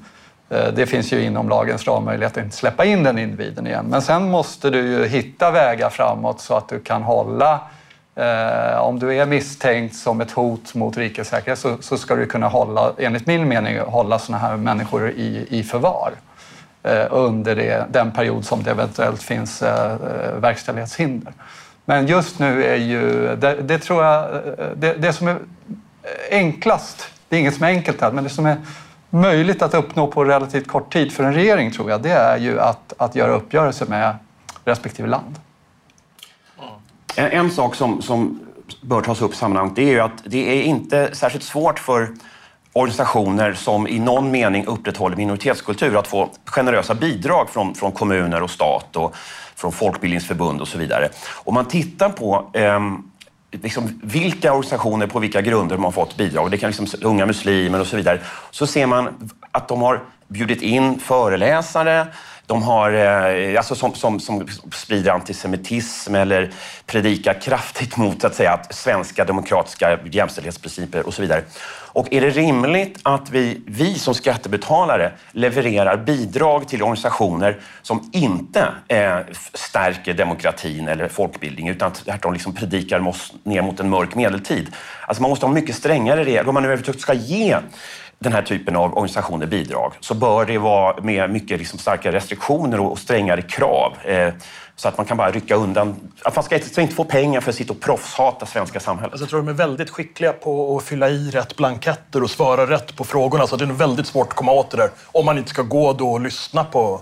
Eh, 0.49 0.73
det 0.73 0.85
finns 0.85 1.13
ju 1.13 1.23
inom 1.23 1.49
lagens 1.49 1.87
ram 1.87 2.05
möjlighet 2.05 2.37
att 2.37 2.43
inte 2.43 2.55
släppa 2.55 2.85
in 2.85 3.03
den 3.03 3.17
individen 3.17 3.67
igen. 3.67 3.85
Men 3.89 4.01
sen 4.01 4.29
måste 4.29 4.69
du 4.69 4.79
ju 4.79 5.05
hitta 5.05 5.51
vägar 5.51 5.89
framåt 5.89 6.41
så 6.41 6.53
att 6.53 6.69
du 6.69 6.79
kan 6.79 7.03
hålla 7.03 7.59
Eh, 8.19 8.79
om 8.79 8.99
du 8.99 9.15
är 9.15 9.25
misstänkt 9.25 9.95
som 9.95 10.21
ett 10.21 10.31
hot 10.31 10.75
mot 10.75 10.97
rikets 10.97 11.29
säkerhet 11.29 11.59
så, 11.59 11.77
så 11.79 11.97
ska 11.97 12.15
du 12.15 12.25
kunna 12.25 12.47
hålla, 12.47 12.93
enligt 12.97 13.27
min 13.27 13.47
mening, 13.47 13.79
hålla 13.79 14.19
såna 14.19 14.37
här 14.37 14.57
människor 14.57 15.09
i, 15.09 15.47
i 15.49 15.63
förvar 15.63 16.11
eh, 16.83 17.05
under 17.09 17.55
det, 17.55 17.85
den 17.91 18.11
period 18.11 18.45
som 18.45 18.63
det 18.63 18.71
eventuellt 18.71 19.23
finns 19.23 19.61
eh, 19.61 19.91
eh 19.91 20.35
verkställighetshinder. 20.35 21.33
Men 21.85 22.07
just 22.07 22.39
nu 22.39 22.63
är 22.63 22.75
ju, 22.75 23.35
det, 23.35 23.55
det 23.55 23.79
tror 23.79 24.03
jag, 24.03 24.23
eh, 24.23 24.65
det, 24.75 24.93
det 24.93 25.13
som 25.13 25.27
är 25.27 25.37
enklast, 26.31 27.07
det 27.29 27.35
är 27.35 27.39
inget 27.39 27.55
som 27.55 27.63
är 27.63 27.69
enkelt 27.69 28.01
här, 28.01 28.11
men 28.11 28.23
det 28.23 28.29
som 28.29 28.45
är 28.45 28.57
möjligt 29.09 29.61
att 29.61 29.73
uppnå 29.73 30.07
på 30.07 30.25
relativt 30.25 30.67
kort 30.67 30.93
tid 30.93 31.11
för 31.11 31.23
en 31.23 31.33
regering 31.33 31.71
tror 31.71 31.89
jag, 31.91 32.01
det 32.01 32.11
är 32.11 32.37
ju 32.37 32.59
att, 32.59 32.93
att 32.97 33.15
göra 33.15 33.31
uppgörelser 33.31 33.85
med 33.85 34.15
respektive 34.65 35.07
land. 35.07 35.35
En, 37.15 37.31
en 37.31 37.51
sak 37.51 37.75
som, 37.75 38.01
som 38.01 38.39
bör 38.81 39.01
tas 39.01 39.21
upp 39.21 39.33
i 39.33 39.35
sammanhanget 39.35 39.75
det 39.75 39.83
är 39.83 39.91
ju 39.91 39.99
att 39.99 40.23
det 40.25 40.59
är 40.59 40.63
inte 40.63 41.15
särskilt 41.15 41.43
svårt 41.43 41.79
för 41.79 42.09
organisationer 42.73 43.53
som 43.53 43.87
i 43.87 43.99
någon 43.99 44.31
mening 44.31 44.65
upprätthåller 44.65 45.15
minoritetskultur 45.15 45.99
att 45.99 46.07
få 46.07 46.29
generösa 46.45 46.95
bidrag 46.95 47.49
från, 47.49 47.75
från 47.75 47.91
kommuner 47.91 48.43
och 48.43 48.49
stat 48.49 48.95
och 48.95 49.15
från 49.55 49.71
folkbildningsförbund 49.71 50.61
och 50.61 50.67
så 50.67 50.77
vidare. 50.77 51.09
Om 51.43 51.53
man 51.53 51.65
tittar 51.65 52.09
på 52.09 52.49
eh, 52.53 52.79
liksom 53.51 53.99
vilka 54.03 54.53
organisationer 54.53 55.07
på 55.07 55.19
vilka 55.19 55.41
grunder 55.41 55.75
de 55.75 55.83
har 55.83 55.91
fått 55.91 56.17
bidrag, 56.17 56.51
det 56.51 56.57
kan 56.57 56.71
liksom 56.71 56.87
unga 57.01 57.25
muslimer 57.25 57.79
och 57.79 57.87
så 57.87 57.95
vidare, 57.95 58.19
så 58.51 58.67
ser 58.67 58.85
man 58.85 59.29
att 59.51 59.67
de 59.67 59.81
har 59.81 60.01
bjudit 60.27 60.61
in 60.61 60.99
föreläsare, 60.99 62.07
de 62.45 62.63
har, 62.63 62.91
eh, 62.91 63.57
alltså 63.57 63.75
som, 63.75 63.95
som, 63.95 64.19
som 64.19 64.47
sprider 64.71 65.11
antisemitism 65.11 66.15
eller 66.15 66.51
predikar 66.85 67.41
kraftigt 67.41 67.97
mot 67.97 68.23
att 68.23 68.35
säga, 68.35 68.53
att 68.53 68.75
svenska 68.75 69.25
demokratiska 69.25 69.99
jämställdhetsprinciper 70.11 71.07
och 71.07 71.13
så 71.13 71.21
vidare. 71.21 71.43
Och 71.93 72.13
är 72.13 72.21
det 72.21 72.29
rimligt 72.29 72.99
att 73.03 73.29
vi, 73.29 73.61
vi 73.65 73.93
som 73.93 74.13
skattebetalare 74.13 75.11
levererar 75.31 75.97
bidrag 75.97 76.67
till 76.67 76.81
organisationer 76.81 77.59
som 77.81 78.09
inte 78.13 78.67
eh, 78.87 79.17
stärker 79.53 80.13
demokratin 80.13 80.87
eller 80.87 81.07
folkbildning 81.07 81.69
utan 81.69 81.93
tvärtom 81.93 82.33
liksom 82.33 82.53
predikar 82.53 83.07
oss 83.07 83.33
ner 83.43 83.61
mot 83.61 83.79
en 83.79 83.89
mörk 83.89 84.15
medeltid? 84.15 84.71
Alltså 85.07 85.21
man 85.21 85.29
måste 85.29 85.45
ha 85.45 85.53
mycket 85.53 85.75
strängare 85.75 86.23
regler. 86.23 86.47
Om 86.47 86.53
man 86.53 86.63
nu 86.63 86.67
överhuvudtaget 86.67 87.01
ska 87.01 87.13
ge 87.13 87.57
den 88.19 88.33
här 88.33 88.41
typen 88.41 88.75
av 88.75 88.93
organisationer 88.93 89.45
bidrag 89.45 89.93
så 89.99 90.13
bör 90.13 90.45
det 90.45 90.57
vara 90.57 91.01
med 91.01 91.29
mycket 91.29 91.59
liksom 91.59 91.79
starka 91.79 92.11
restriktioner 92.11 92.79
och 92.79 92.99
strängare 92.99 93.41
krav. 93.41 93.93
Eh, 94.03 94.33
så 94.75 94.87
att 94.87 94.97
man 94.97 95.05
kan 95.05 95.17
bara 95.17 95.31
rycka 95.31 95.55
undan. 95.55 95.95
Att 96.23 96.35
man 96.35 96.43
ska 96.43 96.55
inte, 96.55 96.69
ska 96.69 96.81
inte 96.81 96.95
få 96.95 97.03
pengar 97.03 97.41
för 97.41 97.49
att 97.49 97.55
sitta 97.55 97.73
och 97.73 97.79
proffshata 97.79 98.45
svenska 98.45 98.79
samhället. 98.79 99.11
Alltså, 99.11 99.23
jag 99.23 99.29
tror 99.29 99.39
de 99.39 99.47
är 99.47 99.53
väldigt 99.53 99.89
skickliga 99.89 100.33
på 100.33 100.77
att 100.77 100.83
fylla 100.83 101.09
i 101.09 101.29
rätt 101.29 101.55
blanketter 101.55 102.23
och 102.23 102.29
svara 102.29 102.69
rätt 102.69 102.95
på 102.95 103.03
frågorna. 103.03 103.47
Så 103.47 103.55
det 103.55 103.65
är 103.65 103.67
väldigt 103.67 104.07
svårt 104.07 104.27
att 104.27 104.33
komma 104.33 104.51
åt 104.51 104.71
det 104.71 104.77
där. 104.77 104.89
Om 105.05 105.25
man 105.25 105.37
inte 105.37 105.49
ska 105.49 105.61
gå 105.61 105.93
då 105.93 106.11
och 106.11 106.21
lyssna 106.21 106.63
på 106.63 107.01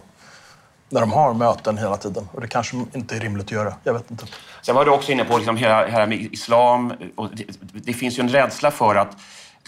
när 0.90 1.02
de 1.02 1.12
har 1.12 1.34
möten 1.34 1.78
hela 1.78 1.98
tiden. 1.98 2.28
Och 2.32 2.42
det 2.42 2.48
kanske 2.48 2.78
inte 2.94 3.16
är 3.16 3.20
rimligt 3.20 3.46
att 3.46 3.52
göra. 3.52 3.74
Jag 3.84 3.94
vet 3.94 4.12
inte. 4.12 4.26
Sen 4.62 4.76
var 4.76 4.86
du 4.86 4.92
också 4.92 5.12
inne 5.12 5.24
på 5.24 5.38
liksom 5.38 5.58
hela, 5.58 5.88
hela 5.88 6.06
med 6.06 6.18
islam. 6.18 6.94
Och 7.16 7.30
det, 7.34 7.44
det, 7.74 7.94
finns 7.94 8.20
ju 8.20 8.22
en 8.22 8.30
rädsla 8.30 8.72
för 8.72 8.96
att 8.96 9.18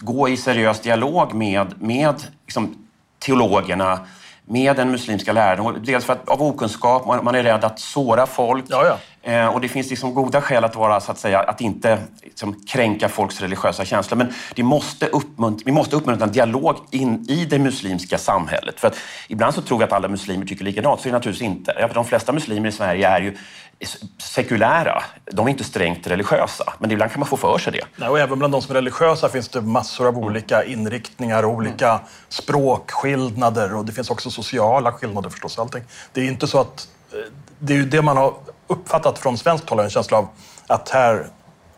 gå 0.00 0.28
i 0.28 0.36
seriös 0.36 0.80
dialog 0.80 1.34
med, 1.34 1.74
med 1.82 2.14
liksom, 2.46 2.86
teologerna 3.18 3.98
med 4.44 4.76
den 4.76 4.90
muslimska 4.90 5.32
läran. 5.32 5.82
Dels 5.84 6.04
för 6.04 6.12
att, 6.12 6.28
av 6.28 6.42
okunskap, 6.42 7.06
man, 7.06 7.24
man 7.24 7.34
är 7.34 7.42
rädd 7.42 7.64
att 7.64 7.80
såra 7.80 8.26
folk. 8.26 8.64
Ja, 8.68 8.86
ja. 8.86 8.98
Eh, 9.22 9.46
och 9.46 9.60
det 9.60 9.68
finns 9.68 9.90
liksom 9.90 10.14
goda 10.14 10.40
skäl 10.40 10.64
att 10.64 10.76
vara, 10.76 11.00
så 11.00 11.12
att 11.12 11.18
säga, 11.18 11.40
att 11.40 11.60
inte 11.60 11.98
liksom, 12.22 12.62
kränka 12.66 13.08
folks 13.08 13.40
religiösa 13.40 13.84
känslor. 13.84 14.18
Men 14.18 14.32
det 14.54 14.62
måste 14.62 15.06
uppmunt 15.06 15.62
vi 15.66 15.72
måste 15.72 15.96
uppmuntra 15.96 16.26
en 16.26 16.32
dialog 16.32 16.76
in 16.90 17.26
i 17.28 17.44
det 17.44 17.58
muslimska 17.58 18.18
samhället. 18.18 18.80
För 18.80 18.88
att 18.88 18.96
ibland 19.28 19.54
så 19.54 19.62
tror 19.62 19.78
vi 19.78 19.84
att 19.84 19.92
alla 19.92 20.08
muslimer 20.08 20.46
tycker 20.46 20.64
likadant, 20.64 21.00
så 21.00 21.08
är 21.08 21.12
det 21.12 21.18
naturligtvis 21.18 21.46
inte. 21.46 21.76
Ja, 21.80 21.88
för 21.88 21.94
de 21.94 22.04
flesta 22.04 22.32
muslimer 22.32 22.68
i 22.68 22.72
Sverige 22.72 23.08
är 23.08 23.20
ju 23.20 23.36
sekulära. 24.18 25.02
De 25.32 25.46
är 25.46 25.50
inte 25.50 25.64
strängt 25.64 26.06
religiösa, 26.06 26.72
men 26.78 26.90
ibland 26.90 27.10
kan 27.10 27.20
man 27.20 27.28
få 27.28 27.36
för 27.36 27.58
sig 27.58 27.72
det. 27.72 27.84
Nej, 27.96 28.08
och 28.08 28.20
även 28.20 28.38
bland 28.38 28.54
de 28.54 28.62
som 28.62 28.70
är 28.70 28.74
religiösa 28.74 29.28
finns 29.28 29.48
det 29.48 29.60
massor 29.60 30.08
av 30.08 30.18
olika 30.18 30.64
inriktningar 30.64 31.42
och 31.42 31.50
olika 31.50 31.90
mm. 31.90 32.02
språkskillnader 32.28 33.74
och 33.74 33.84
det 33.84 33.92
finns 33.92 34.10
också 34.10 34.30
sociala 34.30 34.92
skillnader 34.92 35.30
förstås. 35.30 35.58
Allting. 35.58 35.82
Det 36.12 36.20
är 36.20 36.24
inte 36.24 36.46
så 36.46 36.60
att... 36.60 36.88
Eh, 37.12 37.18
det 37.58 37.72
är 37.72 37.76
ju 37.76 37.84
det 37.84 38.02
man 38.02 38.16
har 38.16 38.34
uppfattat 38.70 39.18
från 39.18 39.38
svenskt 39.38 39.70
håll, 39.70 39.80
en 39.80 39.90
känsla 39.90 40.18
av 40.18 40.28
att 40.66 40.88
här 40.88 41.26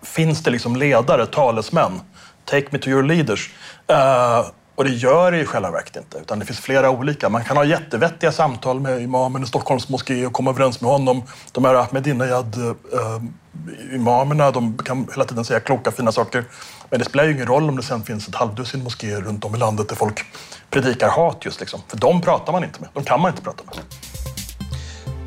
finns 0.03 0.43
det 0.43 0.51
liksom 0.51 0.77
ledare, 0.77 1.27
talesmän. 1.27 2.01
Take 2.45 2.67
me 2.71 2.79
to 2.79 2.89
your 2.89 3.03
leaders. 3.03 3.51
Uh, 3.91 4.41
och 4.75 4.85
det 4.85 4.91
gör 4.91 5.33
det 5.33 5.41
i 5.41 5.47
själva 5.47 5.71
verket 5.71 5.97
inte, 5.97 6.19
utan 6.19 6.39
det 6.39 6.47
finns 6.47 6.61
flera 6.61 6.91
olika. 6.91 7.29
Man 7.29 7.45
kan 7.45 7.57
ha 7.57 7.65
jättevettiga 7.65 8.33
samtal 8.33 8.81
med 8.81 9.03
imamen 9.03 9.43
i 9.43 9.47
Stockholms 9.47 9.89
moské 9.89 10.27
och 10.27 10.33
komma 10.33 10.51
överens 10.51 10.81
med 10.81 10.91
honom. 10.91 11.23
De 11.53 11.65
här 11.65 11.75
Ahmedinejad-imamerna, 11.75 14.45
eh, 14.45 14.47
uh, 14.47 14.53
de 14.53 14.79
kan 14.79 15.09
hela 15.11 15.25
tiden 15.25 15.45
säga 15.45 15.61
kloka, 15.61 15.91
fina 15.91 16.13
saker. 16.13 16.45
Men 16.91 16.99
det 16.99 17.05
spelar 17.05 17.25
ju 17.25 17.33
ingen 17.33 17.47
roll 17.47 17.69
om 17.69 17.77
det 17.77 17.83
sen 17.83 18.03
finns 18.03 18.29
ett 18.29 18.35
halvdussin 18.35 18.83
moskéer 18.83 19.21
runt 19.21 19.45
om 19.45 19.55
i 19.55 19.59
landet 19.59 19.89
där 19.89 19.97
folk 19.97 20.25
predikar 20.71 21.09
hat 21.09 21.45
just 21.45 21.61
liksom. 21.61 21.81
För 21.89 21.97
de 21.97 22.21
pratar 22.21 22.53
man 22.53 22.65
inte 22.65 22.81
med. 22.81 22.89
De 22.95 23.05
kan 23.05 23.21
man 23.21 23.31
inte 23.31 23.43
prata 23.43 23.65
med. 23.65 23.75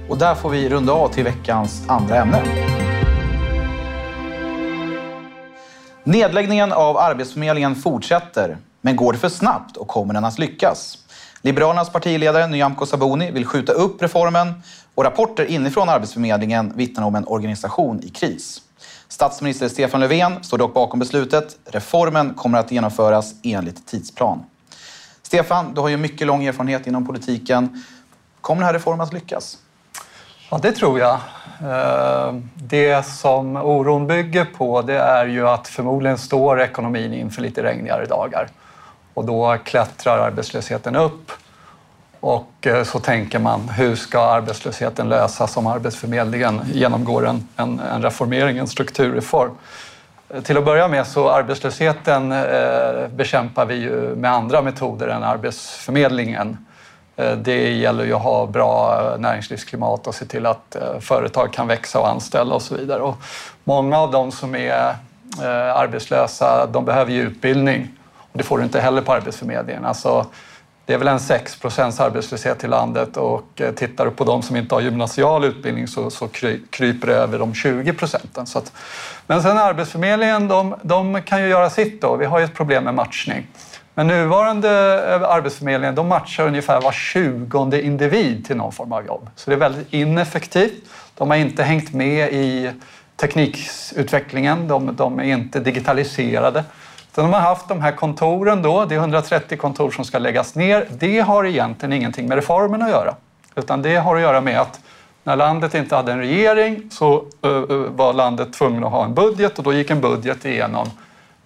Och 0.09 0.17
där 0.17 0.35
får 0.35 0.49
vi 0.49 0.69
runda 0.69 0.93
av 0.93 1.09
till 1.09 1.23
veckans 1.23 1.83
andra 1.87 2.15
ämne. 2.15 2.43
Nedläggningen 6.03 6.71
av 6.73 6.97
Arbetsförmedlingen 6.97 7.75
fortsätter. 7.75 8.57
Men 8.81 8.95
går 8.95 9.13
det 9.13 9.19
för 9.19 9.29
snabbt 9.29 9.77
och 9.77 9.87
kommer 9.87 10.13
den 10.13 10.25
att 10.25 10.39
lyckas? 10.39 10.97
Liberalernas 11.41 11.89
partiledare 11.89 12.47
Nyamko 12.47 12.85
Sabuni 12.85 13.31
vill 13.31 13.45
skjuta 13.45 13.71
upp 13.73 14.01
reformen 14.01 14.63
och 14.95 15.03
rapporter 15.03 15.45
inifrån 15.45 15.89
Arbetsförmedlingen 15.89 16.73
vittnar 16.75 17.05
om 17.05 17.15
en 17.15 17.27
organisation 17.27 17.99
i 18.03 18.09
kris. 18.09 18.61
Statsminister 19.07 19.67
Stefan 19.67 20.01
Löfven 20.01 20.43
står 20.43 20.57
dock 20.57 20.73
bakom 20.73 20.99
beslutet. 20.99 21.57
Reformen 21.65 22.33
kommer 22.33 22.57
att 22.57 22.71
genomföras 22.71 23.33
enligt 23.43 23.87
tidsplan. 23.87 24.43
Stefan, 25.21 25.73
du 25.73 25.81
har 25.81 25.89
ju 25.89 25.97
mycket 25.97 26.27
lång 26.27 26.45
erfarenhet 26.45 26.87
inom 26.87 27.05
politiken. 27.05 27.83
Kommer 28.41 28.61
den 28.61 28.65
här 28.65 28.73
reformen 28.73 29.01
att 29.01 29.13
lyckas? 29.13 29.57
Ja, 30.55 30.59
det 30.61 30.71
tror 30.71 30.99
jag. 30.99 31.19
Eh, 31.61 32.33
det 32.55 33.05
som 33.05 33.55
oron 33.55 34.07
bygger 34.07 34.45
på 34.45 34.81
det 34.81 34.97
är 34.97 35.25
ju 35.25 35.47
att 35.47 35.67
förmodligen 35.67 36.17
står 36.17 36.61
ekonomin 36.61 37.13
inför 37.13 37.41
lite 37.41 37.63
regnigare 37.63 38.05
dagar. 38.05 38.47
Och 39.13 39.25
då 39.25 39.57
klättrar 39.63 40.17
arbetslösheten 40.17 40.95
upp. 40.95 41.31
Och 42.19 42.67
eh, 42.67 42.83
så 42.83 42.99
tänker 42.99 43.39
man, 43.39 43.69
hur 43.69 43.95
ska 43.95 44.19
arbetslösheten 44.19 45.09
lösas 45.09 45.57
om 45.57 45.67
Arbetsförmedlingen 45.67 46.61
genomgår 46.73 47.27
en, 47.27 47.47
en, 47.55 47.79
en 47.79 48.01
reformering, 48.01 48.57
en 48.57 48.67
strukturreform? 48.67 49.51
Eh, 50.29 50.41
till 50.41 50.57
att 50.57 50.65
börja 50.65 50.87
med 50.87 51.07
så 51.07 51.29
arbetslösheten 51.29 52.31
eh, 52.31 53.07
bekämpar 53.15 53.65
vi 53.65 53.75
ju 53.75 54.15
med 54.15 54.31
andra 54.31 54.61
metoder 54.61 55.07
än 55.07 55.23
Arbetsförmedlingen. 55.23 56.57
Eh, 57.15 57.37
det 57.37 57.71
gäller 57.71 58.03
ju 58.03 58.13
att 58.13 58.21
ha 58.21 58.45
bra 58.45 59.01
eh, 59.01 59.19
näringslivsklimat 59.19 60.07
och 60.07 60.15
se 60.15 60.25
till 60.25 60.45
att 60.45 60.75
eh, 60.75 60.99
företag 60.99 61.53
kan 61.53 61.67
växa 61.67 61.99
och 61.99 62.07
anställa 62.09 62.55
och 62.55 62.61
så 62.61 62.75
vidare. 62.75 63.01
Och 63.01 63.17
många 63.63 63.99
av 63.99 64.11
de 64.11 64.31
som 64.31 64.55
är 64.55 64.95
arbetslösa, 65.75 66.65
de 66.65 66.85
behöver 66.85 67.11
ju 67.11 67.21
utbildning. 67.21 67.87
Det 68.33 68.43
får 68.43 68.57
du 68.57 68.63
inte 68.63 68.79
heller 68.79 69.01
på 69.01 69.13
Arbetsförmedlingen. 69.13 69.85
Alltså, 69.85 70.25
det 70.85 70.93
är 70.93 70.97
väl 70.97 71.07
en 71.07 71.17
6% 71.17 72.01
arbetslöshet 72.01 72.63
i 72.63 72.67
landet 72.67 73.17
och 73.17 73.61
tittar 73.75 74.05
du 74.05 74.11
på 74.11 74.23
de 74.23 74.41
som 74.41 74.55
inte 74.55 74.75
har 74.75 74.81
gymnasial 74.81 75.43
utbildning 75.43 75.87
så, 75.87 76.09
så 76.09 76.27
kryper 76.69 77.07
det 77.07 77.15
över 77.15 77.39
de 77.39 77.53
20 77.53 77.93
procenten. 77.93 78.45
Att, 78.55 78.71
men 79.27 79.43
sen 79.43 79.57
Arbetsförmedlingen, 79.57 80.47
de, 80.47 80.75
de, 80.81 81.21
kan 81.21 81.41
ju 81.41 81.47
göra 81.47 81.69
sitt 81.69 82.01
då. 82.01 82.15
Vi 82.15 82.25
har 82.25 82.39
ju 82.39 82.45
ett 82.45 82.55
problem 82.55 82.83
med 82.83 82.93
matchning. 82.93 83.47
Men 83.97 84.07
nuvarande 84.07 84.69
eh, 85.13 85.29
Arbetsförmedlingen, 85.29 85.95
de 85.95 86.07
matchar 86.07 86.47
ungefär 86.47 86.81
var 86.81 86.91
tjugonde 86.91 87.85
individ 87.85 88.45
till 88.45 88.57
någon 88.57 88.71
form 88.71 88.91
av 88.91 89.05
jobb. 89.05 89.29
Så 89.35 89.49
det 89.49 89.55
är 89.55 89.59
väldigt 89.59 89.93
ineffektivt. 89.93 90.83
De 91.17 91.29
har 91.29 91.37
inte 91.37 91.63
hängt 91.63 91.93
med 91.93 92.33
i 92.33 92.71
teknikutvecklingen, 93.15 94.67
de, 94.67 94.95
de 94.95 95.19
är 95.19 95.23
inte 95.23 95.59
digitaliserade. 95.59 96.63
De 97.15 97.33
har 97.33 97.39
haft 97.39 97.67
de 97.67 97.81
här 97.81 97.91
kontoren 97.91 98.61
då, 98.61 98.85
det 98.85 98.95
är 98.95 98.99
130 98.99 99.57
kontor 99.57 99.91
som 99.91 100.05
ska 100.05 100.19
läggas 100.19 100.55
ner. 100.55 100.87
Det 100.99 101.19
har 101.19 101.45
egentligen 101.45 101.93
ingenting 101.93 102.27
med 102.27 102.35
reformen 102.35 102.81
att 102.81 102.89
göra. 102.89 103.15
Utan 103.55 103.81
det 103.81 103.95
har 103.95 104.15
att 104.15 104.21
göra 104.21 104.41
med 104.41 104.61
att 104.61 104.79
när 105.23 105.35
landet 105.35 105.73
inte 105.73 105.95
hade 105.95 106.11
en 106.11 106.19
regering 106.19 106.89
så 106.91 107.25
eh, 107.41 107.51
eh, 107.51 107.77
var 107.77 108.13
landet 108.13 108.53
tvungen 108.53 108.83
att 108.83 108.91
ha 108.91 109.05
en 109.05 109.13
budget 109.13 109.57
och 109.57 109.63
då 109.63 109.73
gick 109.73 109.89
en 109.89 110.01
budget 110.01 110.45
igenom 110.45 110.87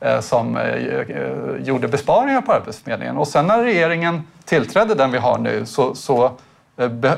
Eh, 0.01 0.19
som 0.19 0.57
eh, 0.57 0.63
eh, 0.63 1.55
gjorde 1.59 1.87
besparingar 1.87 2.41
på 2.41 2.53
Arbetsförmedlingen. 2.53 3.17
Och 3.17 3.27
sen 3.27 3.47
när 3.47 3.63
regeringen 3.63 4.27
tillträdde, 4.45 4.95
den 4.95 5.11
vi 5.11 5.17
har 5.17 5.37
nu, 5.37 5.65
så, 5.65 5.95
så 5.95 6.31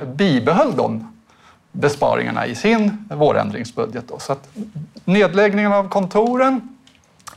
bibehöll 0.05 0.75
de 0.75 1.17
besparingarna 1.71 2.45
i 2.45 2.55
sin 2.55 3.07
vårändringsbudget. 3.09 4.07
Då. 4.07 4.19
Så 4.19 4.33
att 4.33 4.50
nedläggningen 5.05 5.73
av 5.73 5.89
kontoren 5.89 6.77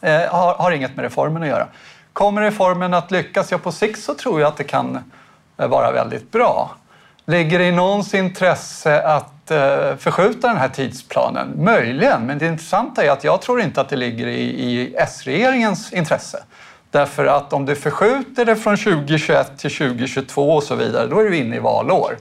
eh, 0.00 0.20
har, 0.20 0.54
har, 0.54 0.70
inget 0.72 0.96
med 0.96 1.02
reformen 1.02 1.42
att 1.42 1.48
göra. 1.48 1.66
Kommer 2.12 2.42
reformen 2.42 2.94
att 2.94 3.10
lyckas? 3.10 3.50
Ja, 3.50 3.58
på 3.58 3.72
sikt 3.72 4.02
så 4.02 4.14
tror 4.14 4.40
jag 4.40 4.48
att 4.48 4.56
det 4.56 4.64
kan 4.64 4.98
vara 5.56 5.92
väldigt 5.92 6.32
bra. 6.32 6.76
Ligger 7.26 7.58
det 7.58 7.64
i 7.64 7.72
någons 7.72 8.14
intresse 8.14 9.02
att 9.02 9.50
eh, 9.50 9.96
förskjuta 9.96 10.48
den 10.48 10.56
här 10.56 10.68
tidsplanen? 10.68 11.64
Möjligen, 11.64 12.26
men 12.26 12.38
det 12.38 12.46
intressanta 12.46 13.04
är 13.04 13.10
att 13.10 13.24
jag 13.24 13.42
tror 13.42 13.60
inte 13.60 13.80
att 13.80 13.88
det 13.88 13.96
ligger 13.96 14.26
i, 14.26 14.42
i 14.42 14.94
S-regeringens 14.98 15.92
intresse. 15.92 16.38
Därför 16.90 17.26
att 17.26 17.52
om 17.52 17.66
du 17.66 17.74
förskjuter 17.74 18.44
det 18.44 18.56
från 18.56 18.76
2021 18.76 19.58
till 19.58 19.70
2022 19.70 20.50
och 20.50 20.62
så 20.62 20.74
vidare, 20.74 21.06
då 21.06 21.20
är 21.20 21.24
du 21.24 21.36
inne 21.36 21.56
i 21.56 21.58
valår. 21.58 22.16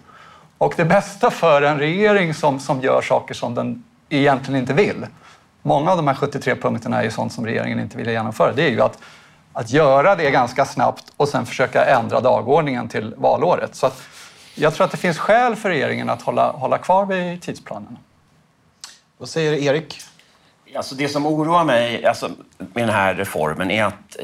Och 0.58 0.74
det 0.78 0.86
bästa 0.86 1.32
för 1.32 1.62
en 1.62 1.80
regering 1.80 2.34
som, 2.34 2.60
som 2.60 2.82
gör 2.82 3.02
saker 3.02 3.34
som 3.34 3.56
den 3.56 3.84
egentligen 4.10 4.60
inte 4.60 4.74
vill, 4.74 5.06
många 5.62 5.92
av 5.92 5.98
de 5.98 6.08
här 6.08 6.16
73 6.16 6.56
punkterna 6.56 7.00
är 7.00 7.04
ju 7.04 7.12
sånt 7.12 7.34
som 7.34 7.46
regeringen 7.46 7.80
inte 7.80 7.98
vill 7.98 8.08
genomföra. 8.08 8.52
Det 8.52 8.64
är 8.64 8.70
ju 8.70 8.82
att, 8.82 8.98
att 9.54 9.72
göra 9.72 10.16
det 10.16 10.32
ganska 10.32 10.66
snabbt 10.66 11.04
och 11.18 11.30
sen 11.30 11.46
försöka 11.46 11.86
ändra 11.86 12.20
dagordningen 12.20 12.88
till 12.88 13.14
valåret. 13.18 13.76
Så 13.76 13.88
jag 14.56 14.74
tror 14.74 14.86
att 14.86 14.92
det 14.92 14.98
finns 14.98 15.18
skäl 15.18 15.56
för 15.56 15.70
regeringen 15.70 16.10
att 16.10 16.22
hålla, 16.22 16.52
hålla 16.52 16.78
kvar 16.78 17.06
vid 17.06 17.42
tidsplanen. 17.42 17.98
Vad 19.18 19.30
säger 19.30 19.54
Erik? 19.54 20.02
Alltså 20.76 20.96
det 20.96 21.10
som 21.10 21.26
oroar 21.26 21.64
mig 21.64 22.06
alltså, 22.06 22.30
med 22.58 22.84
den 22.84 22.90
här 22.90 23.14
reformen 23.16 23.72
är 23.72 23.84
att 23.84 24.18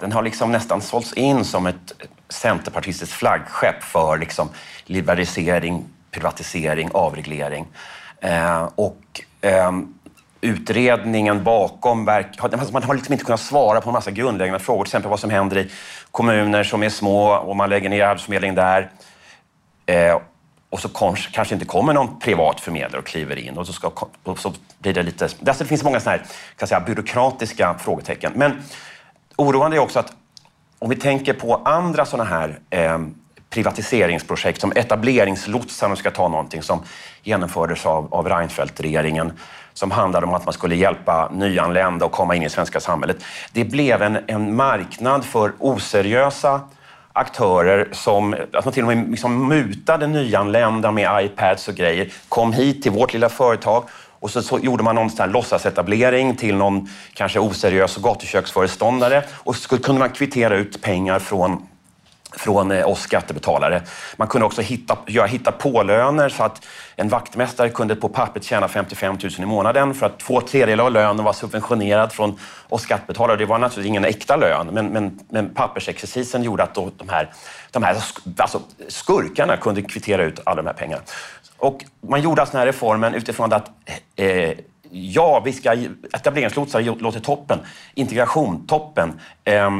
den 0.00 0.12
har 0.12 0.22
liksom 0.22 0.52
nästan 0.52 0.80
sålts 0.80 1.12
in 1.12 1.44
som 1.44 1.66
ett 1.66 1.92
centerpartistiskt 2.28 3.14
flaggskepp 3.14 3.82
för 3.82 4.18
liksom 4.18 4.48
liberalisering, 4.84 5.84
privatisering, 6.10 6.90
avreglering. 6.92 7.66
Eh, 8.20 8.68
och 8.74 9.22
eh, 9.40 9.72
utredningen 10.40 11.44
bakom 11.44 12.04
verk... 12.04 12.26
Man 12.72 12.82
har 12.82 12.94
liksom 12.94 13.12
inte 13.12 13.24
kunnat 13.24 13.40
svara 13.40 13.80
på 13.80 13.88
en 13.88 13.94
massa 13.94 14.10
grundläggande 14.10 14.60
frågor. 14.60 14.84
Till 14.84 14.88
exempel 14.88 15.10
vad 15.10 15.20
som 15.20 15.30
händer 15.30 15.58
i 15.58 15.70
kommuner 16.10 16.64
som 16.64 16.82
är 16.82 16.88
små 16.88 17.34
och 17.34 17.56
man 17.56 17.70
lägger 17.70 17.88
ner 17.88 18.04
Arbetsförmedlingen 18.04 18.54
där. 18.54 18.90
Eh, 19.86 20.20
och 20.70 20.80
så 20.80 20.88
kanske 21.32 21.54
inte 21.54 21.66
kommer 21.66 21.92
någon 21.92 22.18
privat 22.18 22.60
förmedlare 22.60 22.98
och 22.98 23.06
kliver 23.06 23.36
in. 23.36 23.58
Och 23.58 23.66
så, 23.66 23.72
ska, 23.72 23.90
och 24.22 24.38
så 24.38 24.52
blir 24.78 24.94
det 24.94 25.02
lite... 25.02 25.24
Alltså 25.24 25.64
det 25.64 25.68
finns 25.68 25.84
många 25.84 26.00
såna 26.00 26.16
här, 26.16 26.22
kan 26.56 26.68
säga, 26.68 26.80
byråkratiska 26.80 27.74
frågetecken. 27.78 28.32
Men 28.34 28.62
oroande 29.36 29.76
är 29.76 29.80
också 29.80 29.98
att 29.98 30.12
om 30.78 30.90
vi 30.90 30.96
tänker 30.96 31.32
på 31.32 31.60
andra 31.64 32.04
såna 32.04 32.24
här 32.24 32.58
eh, 32.70 32.98
privatiseringsprojekt 33.50 34.60
som 34.60 34.72
etableringslotsar, 34.76 35.88
om 35.88 35.96
ska 35.96 36.10
ta 36.10 36.28
någonting 36.28 36.62
som 36.62 36.82
genomfördes 37.22 37.86
av, 37.86 38.14
av 38.14 38.28
Reinfeldt-regeringen 38.28 39.32
som 39.72 39.90
handlade 39.90 40.26
om 40.26 40.34
att 40.34 40.44
man 40.44 40.54
skulle 40.54 40.76
hjälpa 40.76 41.30
nyanlända 41.32 42.06
att 42.06 42.12
komma 42.12 42.34
in 42.34 42.42
i 42.42 42.44
det 42.44 42.50
svenska 42.50 42.80
samhället. 42.80 43.24
Det 43.52 43.64
blev 43.64 44.02
en, 44.02 44.18
en 44.26 44.56
marknad 44.56 45.24
för 45.24 45.52
oseriösa 45.58 46.60
aktörer 47.16 47.88
som 47.92 48.36
alltså 48.52 48.70
till 48.70 48.82
och 48.82 48.88
med 48.88 49.10
liksom 49.10 49.48
mutade 49.48 50.06
nyanlända 50.06 50.90
med 50.90 51.24
iPads 51.24 51.68
och 51.68 51.74
grejer, 51.74 52.12
kom 52.28 52.52
hit 52.52 52.82
till 52.82 52.92
vårt 52.92 53.12
lilla 53.12 53.28
företag 53.28 53.84
och 54.20 54.30
så, 54.30 54.42
så 54.42 54.58
gjorde 54.58 54.82
man 54.82 54.94
någon 54.94 55.10
sån 55.10 55.20
här 55.20 55.32
låtsasetablering 55.32 56.36
till 56.36 56.56
någon 56.56 56.88
kanske 57.14 57.38
oseriös 57.38 57.96
gatuköksföreståndare 57.96 59.24
och 59.32 59.56
så 59.56 59.78
kunde 59.78 59.98
man 59.98 60.10
kvittera 60.10 60.56
ut 60.56 60.82
pengar 60.82 61.18
från 61.18 61.66
från 62.36 62.70
eh, 62.70 62.88
oss 62.88 63.00
skattebetalare. 63.00 63.82
Man 64.16 64.28
kunde 64.28 64.46
också 64.46 64.62
hitta, 64.62 64.98
göra 65.06 65.26
hitta 65.26 65.52
på-löner 65.52 66.28
så 66.28 66.42
att 66.42 66.66
en 66.96 67.08
vaktmästare 67.08 67.68
kunde 67.68 67.96
på 67.96 68.08
pappret 68.08 68.44
tjäna 68.44 68.68
55 68.68 69.18
000 69.22 69.32
i 69.38 69.46
månaden 69.46 69.94
för 69.94 70.06
att 70.06 70.18
två 70.18 70.40
tredjedelar 70.40 70.84
av 70.84 70.92
lönen 70.92 71.24
var 71.24 71.32
subventionerad 71.32 72.12
från 72.12 72.38
oss 72.68 72.82
skattebetalare. 72.82 73.36
Det 73.36 73.46
var 73.46 73.58
naturligtvis 73.58 73.88
ingen 73.88 74.04
äkta 74.04 74.36
lön, 74.36 74.66
men, 74.72 74.86
men, 74.86 75.18
men 75.28 75.54
pappersexercisen 75.54 76.42
gjorde 76.42 76.62
att 76.62 76.74
då 76.74 76.90
de 76.96 77.08
här, 77.08 77.32
de 77.70 77.82
här 77.82 77.96
alltså 78.36 78.60
skurkarna 78.88 79.56
kunde 79.56 79.82
kvittera 79.82 80.24
ut 80.24 80.40
alla 80.44 80.62
de 80.62 80.66
här 80.66 80.74
pengarna. 80.74 81.02
Och 81.58 81.84
man 82.00 82.22
gjorde 82.22 82.40
alltså 82.40 82.52
den 82.52 82.58
här 82.58 82.66
reformen 82.66 83.14
utifrån 83.14 83.52
att 83.52 83.70
eh, 84.16 84.52
ja, 84.90 85.42
vi 85.44 85.52
ska 85.52 85.72
etableringslotsar 86.12 87.00
låter 87.00 87.20
toppen, 87.20 87.58
integration 87.94 88.66
toppen. 88.66 89.20
Eh, 89.44 89.70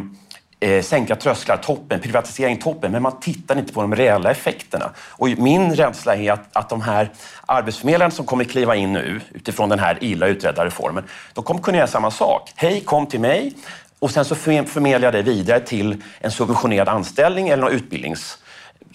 eh, 0.61 0.83
sänka 0.83 1.17
trösklar, 1.17 1.57
toppen, 1.57 2.01
privatisering, 2.01 2.57
toppen, 2.57 2.93
men 2.93 3.03
man 3.03 3.21
tittar 3.21 3.59
inte 3.59 3.73
på 3.73 3.81
de 3.81 3.95
reella 3.95 4.31
effekterna. 4.31 4.91
Och 4.99 5.29
min 5.29 5.75
rädsla 5.75 6.17
är 6.17 6.33
att, 6.33 6.49
att 6.53 6.69
de 6.69 6.81
här 6.81 7.11
arbetsförmedlarna 7.47 8.11
som 8.11 8.27
kommer 8.27 8.45
kliva 8.45 8.77
in 8.77 8.93
nu 8.93 9.21
utifrån 9.33 9.69
den 9.69 9.79
här 9.79 9.99
illa 10.01 10.27
utredda 10.27 10.65
reformen, 10.65 11.05
de 11.33 11.45
kommer 11.45 11.63
kunna 11.63 11.77
göra 11.77 11.87
samma 11.87 12.11
sak. 12.11 12.53
Hej, 12.57 12.81
kom 12.81 13.07
till 13.07 13.21
mig 13.21 13.53
och 13.99 14.11
sen 14.11 14.25
så 14.25 14.35
förmedlar 14.35 15.07
jag 15.07 15.15
dig 15.15 15.23
vidare 15.23 15.61
till 15.61 16.03
en 16.21 16.31
subventionerad 16.31 16.89
anställning 16.89 17.49
eller 17.49 17.63
någon, 17.63 17.73
utbildnings, 17.73 18.39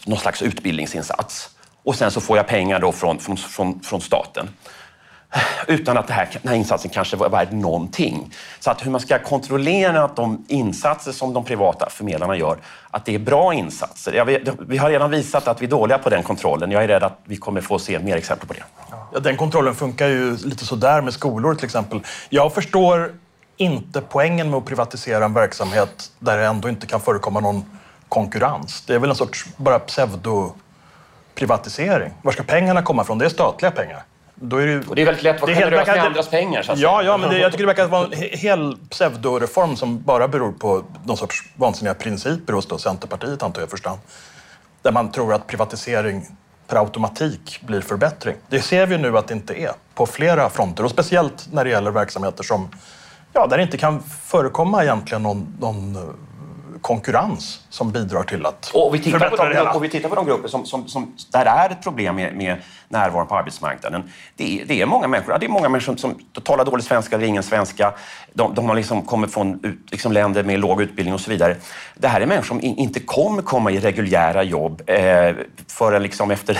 någon 0.06 0.20
slags 0.20 0.42
utbildningsinsats. 0.42 1.50
Och 1.84 1.96
sen 1.96 2.12
så 2.12 2.22
får 2.22 2.38
jag 2.38 2.48
pengar 2.48 2.80
då 2.80 2.92
från, 2.92 3.20
från, 3.20 3.38
från, 3.38 3.80
från 3.80 4.02
staten 4.02 4.50
utan 5.68 5.98
att 5.98 6.08
det 6.08 6.14
här, 6.14 6.30
den 6.42 6.50
här 6.50 6.56
insatsen 6.56 6.92
kanske 6.92 7.18
var 7.18 7.30
värd 7.30 7.54
någonting. 7.54 8.34
Så 8.60 8.72
att 8.72 8.86
hur 8.86 8.92
man 8.92 9.02
ska 9.02 9.20
kontrollera 9.20 10.04
att 10.04 10.16
de 10.16 10.46
insatser 10.48 11.12
som 11.12 11.34
de 11.34 11.46
privata 11.46 11.90
förmedlarna 11.90 12.36
gör, 12.36 12.58
att 12.92 13.06
det 13.06 13.16
är 13.16 13.20
bra 13.20 13.54
insatser. 13.54 14.26
Vet, 14.26 14.50
vi 14.60 14.78
har 14.78 14.90
redan 14.90 15.12
visat 15.12 15.48
att 15.48 15.62
vi 15.62 15.66
är 15.66 15.70
dåliga 15.70 15.98
på 15.98 16.10
den 16.10 16.24
kontrollen. 16.24 16.72
Jag 16.72 16.84
är 16.84 16.88
rädd 16.88 17.04
att 17.04 17.20
vi 17.26 17.38
kommer 17.38 17.62
få 17.62 17.80
se 17.80 18.00
mer 18.00 18.18
exempel 18.18 18.48
på 18.48 18.54
det. 18.54 18.64
Ja, 19.14 19.20
den 19.20 19.38
kontrollen 19.38 19.76
funkar 19.76 20.08
ju 20.08 20.38
lite 20.38 20.66
sådär 20.66 21.02
med 21.02 21.14
skolor 21.14 21.56
till 21.56 21.66
exempel. 21.66 22.02
Jag 22.30 22.54
förstår 22.54 23.14
inte 23.58 24.02
poängen 24.02 24.50
med 24.50 24.58
att 24.58 24.66
privatisera 24.66 25.26
en 25.26 25.34
verksamhet 25.34 26.12
där 26.20 26.38
det 26.38 26.46
ändå 26.46 26.70
inte 26.70 26.88
kan 26.88 27.02
förekomma 27.02 27.40
någon 27.40 27.66
konkurrens. 28.10 28.84
Det 28.88 28.96
är 28.96 29.00
väl 29.00 29.10
en 29.10 29.16
sorts 29.16 29.46
bara 29.58 29.80
pseudo-privatisering. 29.80 32.12
Var 32.22 32.32
ska 32.32 32.44
pengarna 32.44 32.82
komma 32.82 33.02
ifrån? 33.02 33.18
Det 33.18 33.26
är 33.26 33.30
statliga 33.30 33.72
pengar. 33.72 34.04
Då 34.44 34.58
är 34.58 34.68
det, 34.68 34.88
och 34.88 34.96
det 34.96 35.02
är 35.02 35.06
väldigt 35.06 35.24
lätt 35.24 35.36
att 35.36 35.42
vara 35.42 35.56
generös 35.56 35.88
med 35.88 36.06
andras 36.06 36.30
pengar. 36.30 36.62
Så 36.62 36.72
att 36.72 36.80
ja, 36.80 37.04
ja, 37.04 37.18
men 37.18 37.30
det, 37.30 37.38
jag 37.38 37.52
tycker 37.52 37.64
det 37.64 37.68
verkar 37.68 37.88
vara 37.88 38.06
en 38.06 38.12
hel 38.14 38.78
pseudoreform 38.90 39.76
som 39.76 40.02
bara 40.02 40.28
beror 40.28 40.52
på 40.52 40.84
någon 41.06 41.18
sorts 41.18 41.44
vansinniga 41.56 41.94
principer 41.94 42.54
hos 42.54 42.66
då 42.66 42.78
Centerpartiet, 42.78 43.44
antar 43.44 43.62
jag 43.62 43.70
förstås. 43.70 43.98
Där 44.82 44.92
man 44.92 45.12
tror 45.12 45.34
att 45.34 45.48
privatisering 45.48 46.26
per 46.68 46.78
automatik 46.78 47.62
blir 47.62 47.82
förbättring. 47.82 48.36
Det 48.50 48.62
ser 48.62 48.86
vi 48.86 48.98
nu 48.98 49.18
att 49.18 49.28
det 49.28 49.34
inte 49.34 49.54
är 49.54 49.72
på 49.94 50.06
flera 50.06 50.50
fronter 50.50 50.84
och 50.84 50.92
speciellt 50.92 51.48
när 51.52 51.64
det 51.64 51.70
gäller 51.70 51.92
verksamheter 51.92 52.44
som, 52.44 52.70
ja, 53.34 53.48
där 53.48 53.58
det 53.58 53.64
inte 53.64 53.78
kan 53.78 54.04
förekomma 54.04 54.84
egentligen 54.84 55.24
någon, 55.24 55.56
någon 55.60 55.98
konkurrens 56.82 57.60
som 57.70 57.92
bidrar 57.92 58.24
till 58.24 58.46
att 58.46 58.72
och 58.74 58.96
vi 58.96 59.00
tittar 59.00 59.30
på 59.30 59.36
de, 59.36 59.68
Och 59.76 59.84
vi 59.84 59.90
tittar 59.90 60.10
på 60.10 60.16
de 60.16 60.26
grupper 60.26 60.50
som, 60.50 60.66
som, 60.66 60.88
som 60.88 61.16
där 61.32 61.46
är 61.46 61.70
ett 61.70 61.84
problem 61.84 62.16
med, 62.16 62.36
med 62.36 62.58
närvaron 62.90 63.28
på 63.28 63.36
arbetsmarknaden. 63.36 64.04
Det 64.36 64.62
är, 64.62 64.66
det 64.66 64.82
är 64.82 64.86
många 64.86 65.08
människor, 65.08 65.38
det 65.40 65.46
är 65.46 65.50
många 65.50 65.70
människor 65.70 65.96
som, 65.96 66.16
som 66.34 66.42
talar 66.44 66.66
dålig 66.66 66.86
svenska 66.86 67.16
eller 67.16 67.26
ingen 67.26 67.44
svenska. 67.44 67.94
De, 68.34 68.56
de 68.56 68.70
har 68.70 68.76
liksom 68.76 69.02
kommit 69.02 69.34
från 69.34 69.78
liksom 69.92 70.12
länder 70.12 70.44
med 70.44 70.60
låg 70.60 70.82
utbildning 70.82 71.14
och 71.14 71.22
så 71.22 71.32
vidare. 71.32 71.56
Det 71.96 72.08
här 72.08 72.22
är 72.22 72.26
människor 72.26 72.48
som 72.48 72.62
inte 72.62 73.00
kommer 73.00 73.42
komma 73.42 73.72
i 73.72 73.80
reguljära 73.80 74.44
jobb 74.44 74.82
eh, 74.86 75.36
förrän 75.68 76.04
liksom 76.04 76.32
efter 76.32 76.60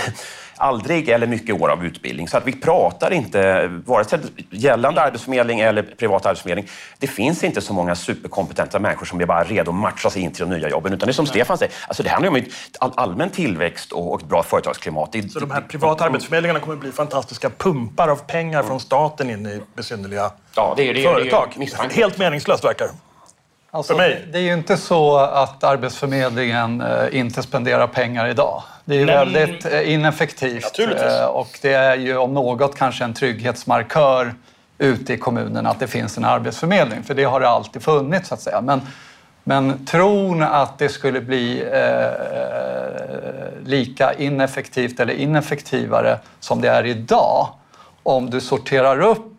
aldrig 0.62 1.08
eller 1.08 1.26
mycket 1.26 1.60
år 1.60 1.68
av 1.68 1.84
utbildning. 1.84 2.28
Så 2.28 2.36
att 2.36 2.46
vi 2.46 2.52
pratar 2.52 3.10
inte, 3.10 3.66
vare 3.86 4.04
sig 4.04 4.18
gällande 4.50 5.00
arbetsförmedling 5.00 5.60
eller 5.60 5.82
privat 5.82 6.26
arbetsförmedling, 6.26 6.68
det 6.98 7.06
finns 7.06 7.44
inte 7.44 7.60
så 7.60 7.72
många 7.72 7.94
superkompetenta 7.94 8.78
människor 8.78 9.06
som 9.06 9.20
är 9.20 9.26
bara 9.26 9.44
redo 9.44 9.70
att 9.70 9.76
matcha 9.76 10.10
sig 10.10 10.22
in 10.22 10.32
till 10.32 10.48
de 10.48 10.56
nya 10.56 10.68
jobben. 10.68 10.92
Utan 10.92 11.06
det 11.06 11.10
är 11.10 11.12
som 11.12 11.26
Stefan 11.26 11.58
säger, 11.58 11.74
alltså 11.86 12.02
det 12.02 12.08
handlar 12.08 12.30
om 12.30 12.42
all, 12.78 12.92
allmän 12.94 13.30
tillväxt 13.30 13.92
och, 13.92 14.20
ett 14.20 14.28
bra 14.28 14.42
företagsklimat. 14.42 15.14
Så 15.32 15.40
de 15.40 15.50
här 15.50 15.60
privata 15.60 16.04
arbetsförmedlingarna 16.04 16.60
kommer 16.60 16.74
att 16.74 16.80
bli 16.80 16.92
fantastiska 16.92 17.50
pumpar 17.50 18.08
av 18.08 18.16
pengar 18.16 18.62
från 18.62 18.80
staten 18.80 19.30
in 19.30 19.46
i 19.46 19.60
besynnerliga 19.74 20.30
ja, 20.54 20.74
det 20.76 20.88
är, 20.88 20.94
det 20.94 21.04
är, 21.04 21.12
företag? 21.12 21.48
Det 21.56 21.64
är, 21.64 21.90
Helt 21.90 22.18
meningslöst 22.18 22.64
verkar 22.64 22.88
Alltså, 23.74 23.94
det, 23.96 24.18
det 24.32 24.38
är 24.38 24.42
ju 24.42 24.52
inte 24.52 24.76
så 24.76 25.16
att 25.16 25.64
Arbetsförmedlingen 25.64 26.80
eh, 26.80 27.18
inte 27.18 27.42
spenderar 27.42 27.86
pengar 27.86 28.28
idag. 28.28 28.62
Det 28.84 29.02
är 29.02 29.06
Nej. 29.06 29.14
väldigt 29.14 29.64
eh, 29.64 29.92
ineffektivt 29.92 30.78
eh, 30.78 31.24
och 31.24 31.58
det 31.62 31.72
är 31.72 31.96
ju 31.96 32.16
om 32.16 32.34
något 32.34 32.76
kanske 32.76 33.04
en 33.04 33.14
trygghetsmarkör 33.14 34.34
ute 34.78 35.12
i 35.12 35.18
kommunen 35.18 35.66
att 35.66 35.80
det 35.80 35.86
finns 35.86 36.18
en 36.18 36.24
arbetsförmedling, 36.24 37.02
för 37.02 37.14
det 37.14 37.24
har 37.24 37.40
det 37.40 37.48
alltid 37.48 37.82
funnits 37.82 38.28
så 38.28 38.34
att 38.34 38.40
säga. 38.40 38.60
Men, 38.60 38.80
men 39.44 39.86
tron 39.86 40.42
att 40.42 40.78
det 40.78 40.88
skulle 40.88 41.20
bli 41.20 41.62
eh, 41.72 42.10
lika 43.64 44.14
ineffektivt 44.14 45.00
eller 45.00 45.14
ineffektivare 45.14 46.18
som 46.40 46.60
det 46.60 46.68
är 46.68 46.86
idag 46.86 47.48
om 48.02 48.30
du 48.30 48.40
sorterar 48.40 49.00
upp 49.00 49.31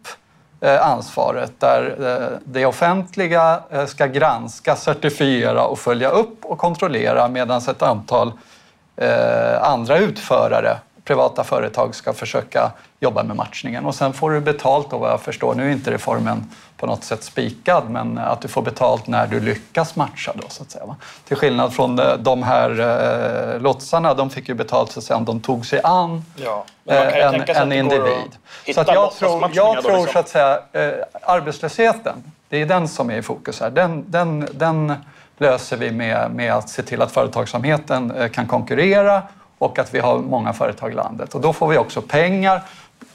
Eh, 0.64 0.88
ansvaret 0.88 1.52
där 1.60 1.96
eh, 2.00 2.38
det 2.46 2.66
offentliga 2.66 3.60
eh, 3.70 3.86
ska 3.86 4.06
granska, 4.06 4.76
certifiera 4.76 5.66
och 5.66 5.80
följa 5.80 6.10
upp 6.10 6.46
och 6.46 6.58
kontrollera 6.58 7.28
medan 7.28 7.58
ett 7.58 7.82
antal 7.82 8.32
andra 9.62 9.98
utförare, 9.98 10.78
privata 11.04 11.44
företag, 11.44 11.96
ska 11.96 12.14
försöka 12.14 12.72
jobba 13.00 13.24
med 13.24 13.36
matchningen. 13.36 13.86
Och 13.86 13.96
sen 13.96 14.14
får 14.14 14.32
du 14.32 14.42
betalt 14.42 14.90
då 14.90 14.98
vad 14.98 15.12
jag 15.12 15.22
förstår. 15.22 15.56
Nu 15.56 15.68
är 15.68 15.72
inte 15.72 15.92
reformen 15.92 16.50
på 16.84 16.88
något 16.88 17.04
sätt 17.04 17.24
spikad, 17.24 17.90
men 17.90 18.18
att 18.18 18.42
du 18.42 18.48
får 18.48 18.62
betalt 18.62 19.08
när 19.08 19.28
du 19.28 19.40
lyckas 19.40 19.96
matcha 19.96 20.32
då 20.36 20.50
så 20.50 20.64
att 20.64 20.72
säga. 20.72 20.86
Va? 20.86 20.96
Till 21.28 21.38
skillnad 21.38 21.74
från 21.74 22.00
de 22.20 22.44
här 22.44 22.70
eh, 23.56 23.62
lotsarna, 23.62 24.14
de 24.14 24.30
fick 24.30 24.50
ju 24.50 24.56
betalt 24.56 24.92
så 24.92 25.16
om 25.16 25.26
de 25.26 25.40
tog 25.40 25.66
sig 25.66 25.82
an 25.84 26.26
ja, 26.36 26.66
eh, 26.86 27.26
en, 27.26 27.44
en 27.50 27.72
individ. 27.72 28.38
Så 28.76 28.82
att 28.82 28.88
jag 28.88 29.14
tror, 29.14 29.50
jag 29.54 29.84
tror 29.84 29.92
liksom. 29.92 30.14
så 30.14 30.20
att 30.20 30.30
säga, 30.30 30.60
eh, 30.72 30.92
arbetslösheten, 31.22 32.32
det 32.50 32.62
är 32.62 32.66
den 32.66 32.88
som 32.88 33.10
är 33.10 33.18
i 33.18 33.22
fokus 33.22 33.60
här. 33.60 33.70
Den, 33.70 34.06
den, 34.08 34.48
den 34.52 34.94
löser 35.38 35.78
vi 35.78 35.92
med, 35.92 36.32
med 36.32 36.54
att 36.54 36.70
se 36.70 36.84
till 36.84 37.02
att 37.02 37.12
företagsamheten 37.12 38.12
eh, 38.12 38.30
kan 38.30 38.48
konkurrera 38.48 39.22
och 39.58 39.80
att 39.80 39.94
vi 39.94 40.00
har 40.00 40.20
många 40.20 40.54
företag 40.54 40.92
i 40.92 40.96
landet. 40.96 41.36
Och 41.36 41.42
då 41.42 41.54
får 41.54 41.68
vi 41.68 41.78
också 41.78 42.02
pengar 42.02 42.62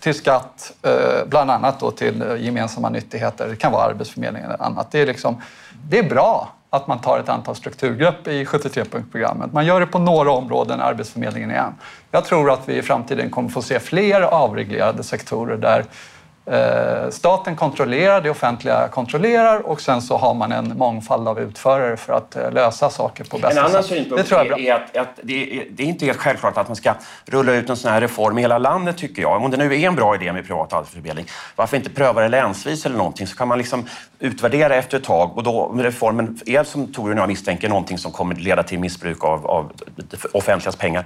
till 0.01 0.15
skatt, 0.15 0.73
eh, 0.83 1.27
bland 1.27 1.51
annat 1.51 1.81
då 1.81 1.91
till 1.91 2.23
eh, 2.23 2.37
gemensamma 2.37 2.89
nyttigheter. 2.89 3.49
Det 3.49 3.57
kan 3.57 3.73
vara 3.73 3.85
Arbetsförmedlingen 3.85 4.51
eller 4.51 4.65
annat. 4.65 4.91
Det 4.91 5.01
är, 5.01 5.07
liksom, 5.07 5.43
det 5.89 5.99
är 5.99 6.09
bra 6.09 6.53
att 6.71 6.87
man 6.87 7.01
tar 7.01 7.19
ett 7.19 7.29
antal 7.29 7.57
strukturgrepp 7.57 8.29
i 8.29 8.45
73-punktsprogrammet. 8.45 9.53
Man 9.53 9.67
gör 9.67 9.81
det 9.81 9.87
på 9.87 9.99
några 9.99 10.31
områden, 10.31 10.81
Arbetsförmedlingen 10.81 11.51
igen. 11.51 11.75
Jag 12.11 12.25
tror 12.25 12.51
att 12.51 12.69
vi 12.69 12.77
i 12.77 12.83
framtiden 12.83 13.31
kommer 13.31 13.49
få 13.49 13.63
se 13.63 13.81
fler 13.81 14.21
avreglerade 14.23 15.03
sektorer 15.03 15.57
där 15.57 15.85
Eh, 16.51 17.11
staten 17.11 17.57
kontrollerar, 17.57 18.21
det 18.21 18.31
offentliga 18.31 18.89
kontrollerar 18.89 19.67
och 19.67 19.81
sen 19.81 20.03
så 20.03 20.17
har 20.17 20.35
man 20.35 20.53
en 20.53 20.79
mångfald 20.79 21.29
av 21.29 21.41
utförare 21.41 21.97
för 21.97 22.13
att 22.13 22.37
eh, 22.37 22.53
lösa 22.53 22.91
saker 22.91 23.25
på 23.25 23.39
bästa 23.39 23.51
sätt. 23.51 23.59
En 23.59 23.65
annan 23.65 23.83
synpunkt 23.83 24.33
är, 24.33 24.59
är, 24.59 24.75
att, 24.75 24.97
att 24.97 25.09
det, 25.23 25.61
är, 25.61 25.67
det, 25.71 25.83
är, 25.83 25.87
inte 25.87 26.07
helt 26.07 26.19
självklart 26.19 26.57
att 26.57 26.69
man 26.69 26.77
ska 26.77 26.95
rulla 27.25 27.53
ut 27.53 27.71
en 27.71 27.77
sån 27.77 27.93
här 27.93 28.01
reform 28.01 28.39
i 28.39 28.41
hela 28.41 28.59
landet, 28.59 28.99
tycker 28.99 29.23
jag. 29.23 29.45
Om 29.45 29.51
det 29.51 29.57
nu 29.57 29.65
är 29.75 29.87
en 29.87 29.95
bra 29.95 30.15
idé 30.15 30.33
med 30.33 30.47
privat 30.47 30.73
arbetsförmedling, 30.73 31.27
varför 31.57 31.77
inte 31.77 31.91
pröva 31.91 32.21
det 32.21 32.29
länsvis 32.29 32.87
eller 32.87 32.97
någonting? 32.97 33.27
Så 33.27 33.37
kan 33.37 33.49
man 33.49 33.59
liksom 33.59 33.87
utvärdera 34.19 34.75
efter 34.75 34.99
ett 34.99 35.05
tag 35.05 35.37
och 35.37 35.43
då 35.43 35.63
om 35.63 35.83
reformen 35.83 36.39
är, 36.47 36.65
som 36.65 36.93
Torbjörn 36.93 37.19
och 37.19 37.23
jag 37.23 37.29
misstänker, 37.29 37.69
någonting 37.69 37.99
som 37.99 38.13
kommer 38.13 38.35
leda 38.35 38.63
till 38.63 38.79
missbruk 38.79 39.25
av, 39.25 39.47
av 39.47 39.73
offentligas 40.33 40.77
pengar, 40.77 41.05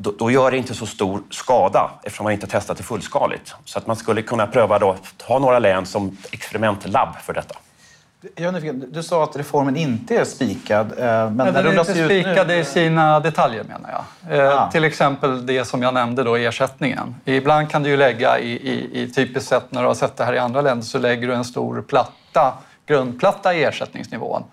då, 0.00 0.14
då, 0.18 0.30
gör 0.30 0.50
det 0.50 0.56
inte 0.56 0.74
så 0.74 0.86
stor 0.86 1.22
skada 1.30 1.90
eftersom 2.02 2.24
man 2.24 2.32
inte 2.32 2.46
testat 2.46 2.76
det 2.76 2.82
fullskaligt. 2.82 3.54
Så 3.64 3.78
att 3.78 3.86
man 3.86 3.96
skulle 3.96 4.22
kunna 4.22 4.46
pröva 4.46 4.78
då, 4.78 4.96
ha 5.24 5.38
några 5.38 5.58
län 5.58 5.86
som 5.86 6.16
experimentlabb 6.30 7.16
för 7.22 7.34
detta. 7.34 7.54
Du 8.92 9.02
sa 9.02 9.24
att 9.24 9.36
reformen 9.36 9.76
inte 9.76 10.16
är 10.16 10.24
spikad. 10.24 10.92
Eh, 10.98 11.06
men 11.06 11.36
den, 11.36 11.54
den 11.54 11.66
är 11.66 11.78
inte 11.78 12.04
spikad 12.04 12.50
i 12.50 12.64
sina 12.64 13.20
detaljer 13.20 13.64
menar 13.64 14.04
jag. 14.28 14.38
Eh, 14.38 14.62
ah. 14.62 14.70
Till 14.70 14.84
exempel 14.84 15.46
det 15.46 15.64
som 15.64 15.82
jag 15.82 15.94
nämnde 15.94 16.22
då, 16.22 16.36
ersättningen. 16.36 17.14
Ibland 17.24 17.70
kan 17.70 17.82
du 17.82 17.90
ju 17.90 17.96
lägga 17.96 18.38
i, 18.38 18.50
i, 18.50 19.02
i 19.02 19.10
typiskt 19.10 19.48
sett 19.48 19.72
när 19.72 19.82
du 19.82 19.86
har 19.86 19.94
sett 19.94 20.16
det 20.16 20.24
här 20.24 20.32
i 20.32 20.38
andra 20.38 20.60
länder 20.60 20.84
så 20.84 20.98
lägger 20.98 21.28
du 21.28 21.34
en 21.34 21.44
stor 21.44 21.82
platta, 21.82 22.54
grundplatta 22.86 23.54
i 23.54 23.64
ersättningsnivån. 23.64 24.44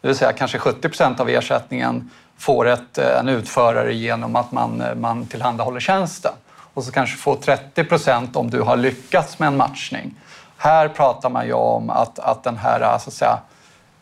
Det 0.00 0.08
vill 0.08 0.16
säga 0.16 0.32
kanske 0.32 0.58
70 0.58 0.88
procent 0.88 1.20
av 1.20 1.28
ersättningen 1.28 2.10
får 2.38 2.68
ett, 2.68 2.98
eh, 2.98 3.18
en 3.18 3.28
utförare 3.28 3.94
genom 3.94 4.36
att 4.36 4.52
man, 4.52 4.80
eh, 4.80 4.94
man 4.94 5.26
tillhandahåller 5.26 5.80
tjänsten. 5.80 6.32
Och 6.74 6.84
så 6.84 6.92
kanske 6.92 7.16
får 7.16 7.36
30 7.36 7.84
procent 7.84 8.36
om 8.36 8.50
du 8.50 8.60
har 8.60 8.76
lyckats 8.76 9.38
med 9.38 9.46
en 9.46 9.56
matchning. 9.56 10.14
Här 10.56 10.88
pratar 10.88 11.30
man 11.30 11.46
ju 11.46 11.52
om 11.52 11.90
att, 11.90 12.18
att 12.18 12.42
den 12.42 12.56
här 12.56 12.80
eh, 12.80 12.98
så 12.98 13.08
att 13.08 13.14
säga, 13.14 13.38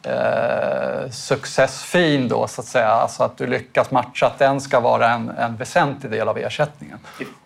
eh, 0.02 1.10
successfin 1.10 2.28
då, 2.28 2.46
så 2.46 2.60
att 2.60 2.66
säga, 2.66 2.88
alltså 2.88 3.22
att 3.22 3.36
du 3.36 3.46
lyckas 3.46 3.90
matcha, 3.90 4.26
att 4.26 4.38
den 4.38 4.60
ska 4.60 4.80
vara 4.80 5.10
en, 5.10 5.30
en 5.30 5.56
väsentlig 5.56 6.12
del 6.12 6.28
av 6.28 6.38
ersättningen. 6.38 6.98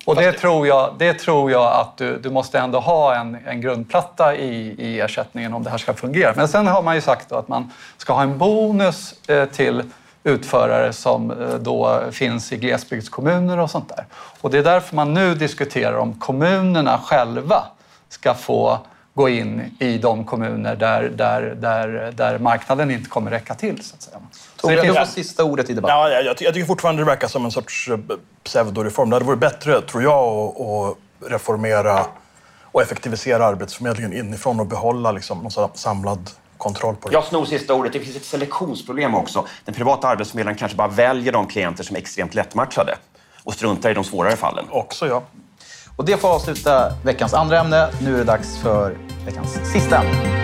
Och 0.04 0.16
det 0.16 0.32
tror 0.32 0.66
jag, 0.66 0.94
det 0.98 1.14
tror 1.14 1.50
jag 1.50 1.72
att 1.72 1.96
du, 1.96 2.18
du 2.18 2.30
måste 2.30 2.58
ändå 2.58 2.80
ha 2.80 3.14
en, 3.14 3.38
en 3.46 3.60
grundplatta 3.60 4.36
i, 4.36 4.74
i 4.78 5.00
ersättningen 5.00 5.54
om 5.54 5.62
det 5.62 5.70
här 5.70 5.78
ska 5.78 5.94
fungera. 5.94 6.32
Men 6.36 6.48
sen 6.48 6.66
har 6.66 6.82
man 6.82 6.94
ju 6.94 7.00
sagt 7.00 7.32
att 7.32 7.48
man 7.48 7.70
ska 7.96 8.12
ha 8.12 8.22
en 8.22 8.38
bonus 8.38 9.14
eh, 9.28 9.44
till 9.44 9.82
utförare 10.24 10.92
som 10.92 11.30
eh, 11.30 11.54
då 11.54 12.00
finns 12.10 12.52
i 12.52 12.56
glesbygdskommuner 12.56 13.58
och 13.58 13.70
sånt 13.70 13.88
där. 13.88 14.06
Och 14.40 14.50
det 14.50 14.58
är 14.58 14.62
därför 14.62 14.96
man 14.96 15.14
nu 15.14 15.34
diskuterar 15.34 15.96
om 15.96 16.14
kommunerna 16.14 16.98
själva 16.98 17.64
ska 18.08 18.34
få 18.34 18.78
gå 19.14 19.28
in 19.28 19.76
i 19.78 19.98
de 19.98 20.24
kommuner 20.24 20.76
där, 20.76 21.02
där, 21.08 21.42
där, 21.42 22.12
där 22.16 22.38
marknaden 22.38 22.90
inte 22.90 23.10
kommer 23.10 23.30
räcka 23.30 23.54
till. 23.54 23.84
Så 23.84 23.94
att 23.94 24.02
säga. 24.02 24.20
Så 24.56 24.68
det 24.68 24.82
finns... 24.82 25.12
sista 25.12 25.44
ordet 25.44 25.70
i 25.70 25.74
debatten. 25.74 25.96
Ja, 25.96 26.10
jag, 26.10 26.36
jag, 26.40 26.54
tycker 26.54 26.66
fortfarande 26.66 27.02
det 27.02 27.06
verkar 27.06 27.28
som 27.28 27.44
en 27.44 27.50
sorts 27.50 27.88
eh, 27.88 27.98
pseudoreform. 28.44 29.10
Det 29.10 29.16
hade 29.16 29.26
varit 29.26 29.38
bättre, 29.38 29.80
tror 29.80 30.02
jag, 30.02 30.24
att, 30.24 30.60
att 30.60 31.30
reformera 31.30 32.06
och 32.62 32.82
effektivisera 32.82 33.46
Arbetsförmedlingen 33.46 34.12
inifrån 34.12 34.60
och 34.60 34.66
behålla 34.66 35.12
liksom, 35.12 35.38
någon 35.38 35.70
samlad 35.74 36.30
kontroll 36.56 36.96
på 36.96 37.08
det. 37.08 37.14
Jag 37.14 37.24
snor 37.24 37.44
sista 37.44 37.74
ordet. 37.74 37.92
Det 37.92 38.00
finns 38.00 38.16
ett 38.16 38.24
selektionsproblem 38.24 39.14
också. 39.14 39.46
Den 39.64 39.74
privata 39.74 40.08
arbetsförmedlaren 40.08 40.58
kanske 40.58 40.76
bara 40.76 40.88
väljer 40.88 41.32
de 41.32 41.46
klienter 41.46 41.84
som 41.84 41.96
är 41.96 42.00
extremt 42.00 42.34
lättmatchade 42.34 42.96
och 43.44 43.54
struntar 43.54 43.90
i 43.90 43.94
de 43.94 44.04
svårare 44.04 44.36
fallen. 44.36 44.64
Också 44.70 45.06
ja. 45.06 45.22
Och 45.96 46.04
det 46.04 46.16
får 46.16 46.28
avsluta 46.34 46.92
veckans 47.04 47.34
andra 47.34 47.60
ämne. 47.60 47.88
Nu 48.00 48.14
är 48.14 48.18
det 48.18 48.24
dags 48.24 48.56
för 48.58 48.96
veckans 49.26 49.72
sista 49.72 49.96
ämne. 49.96 50.38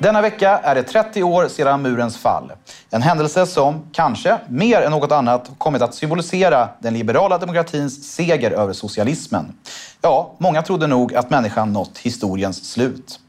Denna 0.00 0.20
vecka 0.22 0.58
är 0.58 0.74
det 0.74 0.82
30 0.82 1.22
år 1.22 1.48
sedan 1.48 1.82
murens 1.82 2.16
fall. 2.16 2.52
En 2.90 3.02
händelse 3.02 3.46
som, 3.46 3.82
kanske 3.92 4.38
mer 4.48 4.80
än 4.80 4.90
något 4.90 5.12
annat, 5.12 5.50
kommit 5.58 5.82
att 5.82 5.94
symbolisera 5.94 6.68
den 6.78 6.94
liberala 6.94 7.38
demokratins 7.38 8.14
seger 8.14 8.50
över 8.50 8.72
socialismen. 8.72 9.54
Ja, 10.00 10.34
många 10.38 10.62
trodde 10.62 10.86
nog 10.86 11.14
att 11.14 11.30
människan 11.30 11.72
nått 11.72 11.98
historiens 11.98 12.70
slut. 12.72 13.20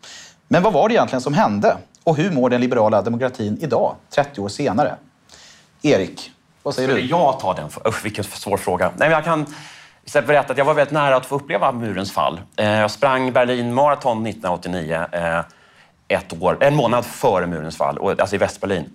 Men 0.48 0.64
vad 0.64 0.74
var 0.74 0.90
det 0.90 0.94
egentligen 0.96 1.22
som 1.22 1.34
hände? 1.34 1.78
Och 2.04 2.16
hur 2.16 2.32
mår 2.32 2.50
den 2.50 2.62
liberala 2.62 3.02
demokratin 3.02 3.58
idag, 3.62 3.96
30 4.16 4.42
år 4.42 4.50
senare? 4.50 4.96
Erik, 5.82 6.32
vad 6.64 6.76
säger 6.76 6.88
Skulle 6.90 7.02
du? 7.02 7.08
jag 7.08 7.40
ta 7.40 7.54
den? 7.54 7.70
Usch, 7.88 8.06
vilken 8.06 8.24
svår 8.24 8.58
fråga. 8.58 8.86
Nej, 8.86 9.10
men 9.10 9.12
jag 9.12 9.24
kan 9.24 9.46
berätta 10.14 10.52
att 10.52 10.58
jag 10.58 10.66
var 10.66 10.74
väldigt 10.74 10.94
nära 10.94 11.16
att 11.16 11.26
få 11.26 11.36
uppleva 11.36 11.72
murens 11.72 12.12
fall. 12.12 12.42
Eh, 12.56 12.80
jag 12.80 12.92
sprang 12.92 13.34
Berlin 13.34 13.74
Marathon 13.74 14.28
1989, 14.28 15.06
eh, 15.12 15.40
ett 16.08 16.42
år, 16.42 16.58
en 16.62 16.76
månad 16.76 17.06
före 17.06 17.48
murens 17.48 17.78
fall, 17.78 18.20
alltså 18.20 18.36
i 18.36 18.40
Västberlin. 18.40 18.90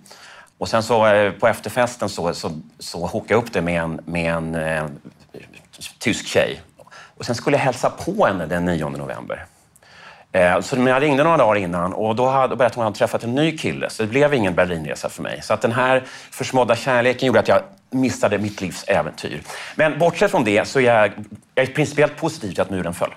Och 0.57 0.67
sen 0.67 0.83
så 0.83 1.07
eh, 1.07 1.31
på 1.31 1.47
efterfesten 1.47 2.09
så, 2.09 2.33
så, 2.33 2.51
så 2.79 3.05
hookade 3.05 3.33
jag 3.33 3.43
upp 3.43 3.53
det 3.53 3.61
med 3.61 3.81
en, 3.81 4.01
med 4.05 4.33
en 4.33 4.55
eh, 4.55 4.85
tysk 5.99 6.27
tjej. 6.27 6.61
Och 7.17 7.25
sen 7.25 7.35
skulle 7.35 7.57
jag 7.57 7.63
hälsa 7.63 7.89
på 7.89 8.25
henne 8.25 8.45
den 8.45 8.65
9 8.65 8.89
november. 8.89 9.45
Eh, 10.35 10.61
så 10.61 10.75
jag 10.75 11.01
ringde 11.01 11.23
några 11.23 11.37
dagar 11.37 11.55
innan 11.55 11.93
och 11.93 12.15
då 12.15 12.27
hade, 12.27 12.55
berättade 12.55 12.79
hon 12.79 12.83
att 12.83 12.87
hon 12.87 12.93
träffat 12.93 13.23
en 13.23 13.35
ny 13.35 13.57
kille, 13.57 13.89
så 13.89 14.03
det 14.03 14.09
blev 14.09 14.33
ingen 14.33 14.55
Berlinresa 14.55 15.09
för 15.09 15.23
mig. 15.23 15.41
Så 15.43 15.53
att 15.53 15.61
den 15.61 15.71
här 15.71 16.03
försmådda 16.31 16.75
kärleken 16.75 17.27
gjorde 17.27 17.39
att 17.39 17.47
jag 17.47 17.61
missade 17.89 18.37
mitt 18.37 18.61
livs 18.61 18.83
äventyr. 18.83 19.41
Men 19.75 19.99
bortsett 19.99 20.31
från 20.31 20.43
det 20.43 20.67
så 20.67 20.79
är 20.79 20.83
jag, 20.83 21.11
jag 21.55 21.69
är 21.69 21.73
principiellt 21.73 22.17
positiv 22.17 22.51
till 22.51 22.61
att 22.61 22.69
muren 22.69 22.93
föll. 22.93 23.13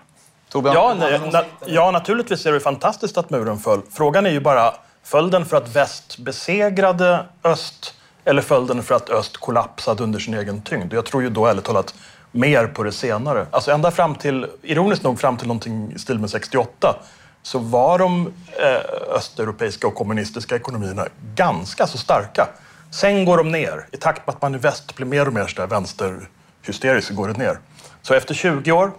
Torbjörn? 0.48 0.74
Ja, 0.74 0.96
nej, 0.98 1.20
na, 1.32 1.44
ja, 1.66 1.90
naturligtvis 1.90 2.46
är 2.46 2.52
det 2.52 2.60
fantastiskt 2.60 3.18
att 3.18 3.30
muren 3.30 3.58
föll. 3.58 3.80
Frågan 3.90 4.26
är 4.26 4.30
ju 4.30 4.40
bara, 4.40 4.74
föll 5.02 5.30
den 5.30 5.44
för 5.44 5.56
att 5.56 5.76
väst 5.76 6.18
besegrade 6.18 7.24
öst 7.44 7.94
eller 8.24 8.42
föll 8.42 8.66
den 8.66 8.82
för 8.82 8.94
att 8.94 9.10
öst 9.10 9.36
kollapsade 9.36 10.02
under 10.02 10.18
sin 10.18 10.34
egen 10.34 10.62
tyngd? 10.62 10.94
Jag 10.94 11.04
tror 11.04 11.22
ju 11.22 11.30
då 11.30 11.46
ärligt 11.46 11.64
talat 11.64 11.94
mer 12.32 12.66
på 12.66 12.82
det 12.82 12.92
senare. 12.92 13.46
Alltså 13.50 13.70
ända 13.70 13.90
fram 13.90 14.14
till, 14.14 14.46
ironiskt 14.62 15.02
nog, 15.02 15.20
fram 15.20 15.36
till 15.36 15.46
någonting 15.46 15.92
i 15.92 15.98
stil 15.98 16.18
med 16.18 16.30
68 16.30 16.96
så 17.42 17.58
var 17.58 17.98
de 17.98 18.32
eh, 18.58 19.14
östeuropeiska 19.16 19.86
och 19.86 19.94
kommunistiska 19.94 20.56
ekonomierna 20.56 21.06
ganska 21.34 21.86
så 21.86 21.98
starka. 21.98 22.48
Sen 22.90 23.24
går 23.24 23.36
de 23.36 23.52
ner. 23.52 23.86
I 23.92 23.96
takt 23.96 24.26
med 24.26 24.34
att 24.34 24.42
man 24.42 24.54
i 24.54 24.58
väst 24.58 24.96
blir 24.96 25.06
mer 25.06 25.26
och 25.26 25.32
mer 25.32 25.46
så 25.46 25.66
vänsterhysterisk 25.66 27.08
så 27.08 27.14
går 27.14 27.28
det 27.28 27.38
ner. 27.38 27.58
Så 28.02 28.14
efter 28.14 28.34
20 28.34 28.72
år, 28.72 28.90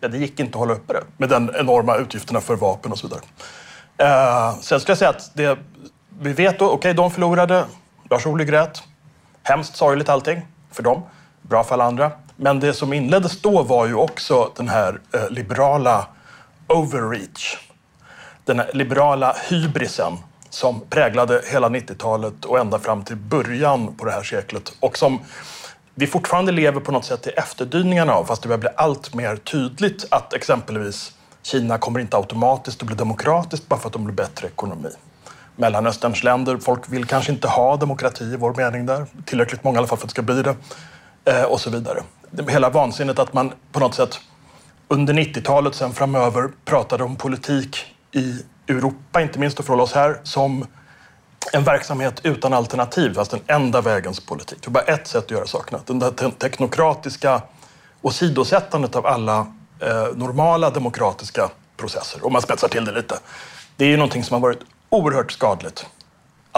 ja, 0.00 0.08
det 0.08 0.18
gick 0.18 0.40
inte 0.40 0.50
att 0.50 0.58
hålla 0.58 0.72
uppe 0.72 0.92
det 0.92 1.02
med 1.16 1.28
de 1.28 1.50
enorma 1.54 1.96
utgifterna 1.96 2.40
för 2.40 2.56
vapen 2.56 2.92
och 2.92 2.98
så 2.98 3.06
vidare. 3.06 3.20
Eh, 3.96 4.58
sen 4.60 4.80
skulle 4.80 4.90
jag 4.90 4.98
säga 4.98 5.10
att 5.10 5.30
det, 5.34 5.58
vi 6.20 6.32
vet 6.32 6.58
då, 6.58 6.64
okej, 6.64 6.76
okay, 6.76 6.92
de 6.92 7.10
förlorade. 7.10 7.64
Lars 8.10 8.26
Ohly 8.26 8.44
grät. 8.44 8.82
Hemskt 9.42 9.76
sorgligt 9.76 10.08
allting 10.08 10.42
för 10.72 10.82
dem. 10.82 11.02
Bra 11.48 11.64
för 11.64 11.74
alla 11.74 11.84
andra. 11.84 12.12
Men 12.36 12.60
det 12.60 12.72
som 12.72 12.92
inleddes 12.92 13.40
då 13.40 13.62
var 13.62 13.86
ju 13.86 13.94
också 13.94 14.50
den 14.56 14.68
här 14.68 15.00
eh, 15.14 15.30
liberala 15.30 16.06
overreach. 16.66 17.56
Den 18.44 18.58
här 18.58 18.70
liberala 18.74 19.36
hybrisen 19.48 20.18
som 20.50 20.80
präglade 20.90 21.42
hela 21.52 21.68
90-talet 21.68 22.44
och 22.44 22.58
ända 22.58 22.78
fram 22.78 23.04
till 23.04 23.16
början 23.16 23.94
på 23.94 24.04
det 24.04 24.10
här 24.10 24.22
seklet. 24.22 24.72
Och 24.80 24.98
som 24.98 25.20
vi 25.94 26.06
fortfarande 26.06 26.52
lever 26.52 26.80
på 26.80 26.92
något 26.92 27.04
sätt 27.04 27.26
i 27.26 27.30
efterdyningarna 27.30 28.12
av, 28.12 28.24
fast 28.24 28.42
det 28.42 28.48
börjar 28.48 28.60
bli 28.60 28.70
allt 28.76 29.14
mer 29.14 29.36
tydligt 29.36 30.06
att 30.10 30.32
exempelvis 30.32 31.12
Kina 31.42 31.78
kommer 31.78 32.00
inte 32.00 32.16
automatiskt 32.16 32.82
att 32.82 32.86
bli 32.86 32.96
demokratiskt 32.96 33.68
bara 33.68 33.80
för 33.80 33.86
att 33.86 33.92
de 33.92 34.04
blir 34.04 34.14
bättre 34.14 34.46
ekonomi. 34.46 34.90
Mellanösterns 35.56 36.24
länder, 36.24 36.56
folk 36.56 36.88
vill 36.88 37.04
kanske 37.04 37.32
inte 37.32 37.48
ha 37.48 37.76
demokrati 37.76 38.24
i 38.24 38.36
vår 38.36 38.54
mening 38.54 38.86
där. 38.86 39.06
Tillräckligt 39.24 39.64
många 39.64 39.76
i 39.76 39.78
alla 39.78 39.86
fall 39.86 39.98
för 39.98 40.04
att 40.04 40.08
det 40.08 40.12
ska 40.12 40.22
bli 40.22 40.42
det. 40.42 40.54
Eh, 41.28 41.42
och 41.42 41.60
så 41.60 41.70
vidare. 41.70 42.02
Hela 42.48 42.70
vansinnet 42.70 43.18
att 43.18 43.32
man 43.32 43.52
på 43.72 43.80
något 43.80 43.94
sätt 43.94 44.20
under 44.88 45.14
90-talet 45.14 45.74
sen 45.74 45.92
framöver 45.92 46.50
pratade 46.64 47.04
om 47.04 47.16
politik 47.16 47.76
i 48.12 48.42
Europa, 48.68 49.20
inte 49.20 49.38
minst 49.38 49.64
för 49.64 49.80
oss 49.80 49.92
här, 49.92 50.20
som 50.22 50.66
en 51.52 51.64
verksamhet 51.64 52.20
utan 52.22 52.52
alternativ, 52.52 53.14
fast 53.14 53.30
den 53.30 53.40
enda 53.46 53.80
vägens 53.80 54.20
politik. 54.20 54.58
Det 54.60 54.70
var 54.70 54.72
bara 54.72 54.94
ett 54.94 55.06
sätt 55.06 55.24
att 55.24 55.30
göra 55.30 55.46
sakerna. 55.46 55.80
Den 55.86 55.98
där 55.98 56.30
teknokratiska 56.30 57.42
åsidosättandet 58.02 58.96
av 58.96 59.06
alla 59.06 59.46
eh, 59.80 60.06
normala 60.14 60.70
demokratiska 60.70 61.50
processer, 61.76 62.26
om 62.26 62.32
man 62.32 62.42
spetsar 62.42 62.68
till 62.68 62.84
det 62.84 62.92
lite. 62.92 63.18
Det 63.76 63.84
är 63.84 63.88
ju 63.88 63.96
någonting 63.96 64.24
som 64.24 64.34
har 64.34 64.40
varit 64.40 64.60
oerhört 64.90 65.32
skadligt 65.32 65.86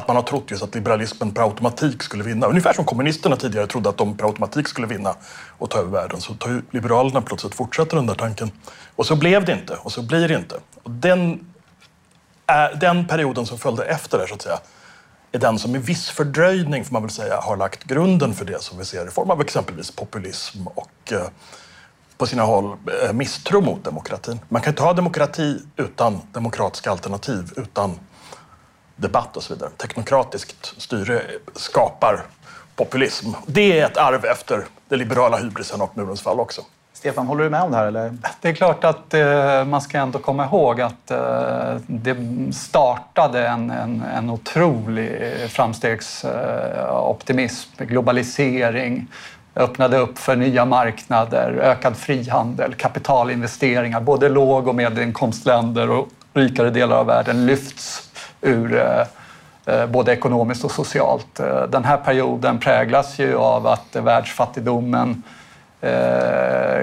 att 0.01 0.09
man 0.09 0.17
har 0.17 0.23
trott 0.23 0.51
just 0.51 0.63
att 0.63 0.75
liberalismen 0.75 1.31
per 1.35 1.43
automatik 1.43 2.03
skulle 2.03 2.25
vinna. 2.25 2.47
Ungefär 2.47 2.73
som 2.73 2.85
kommunisterna 2.85 3.37
tidigare 3.37 3.67
trodde 3.67 3.89
att 3.89 3.97
de 3.97 4.17
per 4.17 4.25
automatik 4.25 4.69
skulle 4.69 4.87
vinna 4.87 5.15
och 5.59 5.71
ta 5.71 5.79
över 5.79 5.91
världen. 5.91 6.21
Så 6.21 6.35
tar 6.35 6.51
ju 6.51 6.63
liberalerna 6.71 7.23
plötsligt 7.23 7.55
fortsätter 7.55 7.97
den 7.97 8.07
där 8.07 8.15
tanken. 8.15 8.51
Och 8.97 9.07
så 9.07 9.17
blev 9.17 9.45
det 9.45 9.53
inte 9.53 9.75
och 9.75 9.93
så 9.93 10.03
blir 10.03 10.29
det 10.29 10.35
inte. 10.35 10.55
Och 10.83 10.91
den, 10.91 11.45
är, 12.47 12.75
den 12.75 13.07
perioden 13.07 13.47
som 13.47 13.59
följde 13.59 13.85
efter 13.85 14.19
det, 14.19 14.29
så 14.29 14.35
att 14.35 14.43
säga, 14.43 14.59
är 15.33 15.39
den 15.39 15.59
som 15.59 15.73
med 15.73 15.83
viss 15.83 16.11
fördröjning, 16.11 16.85
får 16.85 16.93
man 16.93 17.03
väl 17.03 17.11
säga, 17.11 17.41
har 17.41 17.57
lagt 17.57 17.85
grunden 17.85 18.35
för 18.35 18.45
det 18.45 18.63
som 18.63 18.79
vi 18.79 18.85
ser 18.85 19.07
i 19.07 19.11
form 19.11 19.31
av 19.31 19.41
exempelvis 19.41 19.91
populism 19.91 20.67
och 20.67 21.13
eh, 21.13 21.29
på 22.17 22.27
sina 22.27 22.43
håll 22.43 22.77
eh, 23.05 23.13
misstro 23.13 23.61
mot 23.61 23.85
demokratin. 23.85 24.41
Man 24.49 24.63
kan 24.63 24.73
inte 24.73 24.83
ha 24.83 24.93
demokrati 24.93 25.59
utan 25.77 26.21
demokratiska 26.33 26.91
alternativ, 26.91 27.53
utan 27.57 27.99
debatt 29.01 29.37
och 29.37 29.43
så 29.43 29.55
vidare. 29.55 29.71
Teknokratiskt 29.77 30.83
styre 30.83 31.23
skapar 31.57 32.23
populism. 32.77 33.31
Det 33.47 33.81
är 33.81 33.87
ett 33.87 33.97
arv 33.97 34.25
efter 34.25 34.65
det 34.89 34.97
liberala 34.97 35.37
hybrisen 35.37 35.81
och 35.81 35.97
murens 35.97 36.23
fall 36.23 36.41
också. 36.41 36.63
Stefan, 36.93 37.27
håller 37.27 37.45
du 37.45 37.51
med 37.51 37.63
om 37.63 37.71
det 37.71 37.77
här? 37.77 37.87
Eller? 37.87 38.17
Det 38.41 38.49
är 38.49 38.53
klart 38.53 38.85
att 38.85 39.15
eh, 39.15 39.65
man 39.65 39.81
ska 39.81 39.99
ändå 39.99 40.19
komma 40.19 40.45
ihåg 40.45 40.81
att 40.81 41.11
eh, 41.11 41.75
det 41.87 42.17
startade 42.53 43.49
en, 43.49 43.71
en, 43.71 44.03
en 44.17 44.31
otrolig 44.31 45.35
framstegsoptimism, 45.49 47.71
eh, 47.79 47.87
globalisering, 47.87 49.07
öppnade 49.57 49.99
upp 49.99 50.19
för 50.19 50.37
nya 50.37 50.65
marknader, 50.65 51.53
ökad 51.53 51.97
frihandel, 51.97 52.75
kapitalinvesteringar. 52.75 54.01
Både 54.01 54.29
låg 54.29 54.69
och 54.69 54.75
medelinkomstländer 54.75 55.91
och 55.91 56.09
rikare 56.35 56.71
delar 56.71 56.97
av 56.97 57.07
världen 57.07 57.47
lyfts 57.47 58.10
ur 58.41 58.75
eh, 58.75 59.07
eh, 59.75 59.87
både 59.87 60.13
ekonomiskt 60.13 60.65
och 60.65 60.71
socialt. 60.71 61.41
Eh, 61.41 61.63
den 61.63 61.85
här 61.85 61.97
perioden 61.97 62.59
präglas 62.59 63.19
ju 63.19 63.37
av 63.37 63.67
att 63.67 63.97
världsfattigdomen 63.97 65.23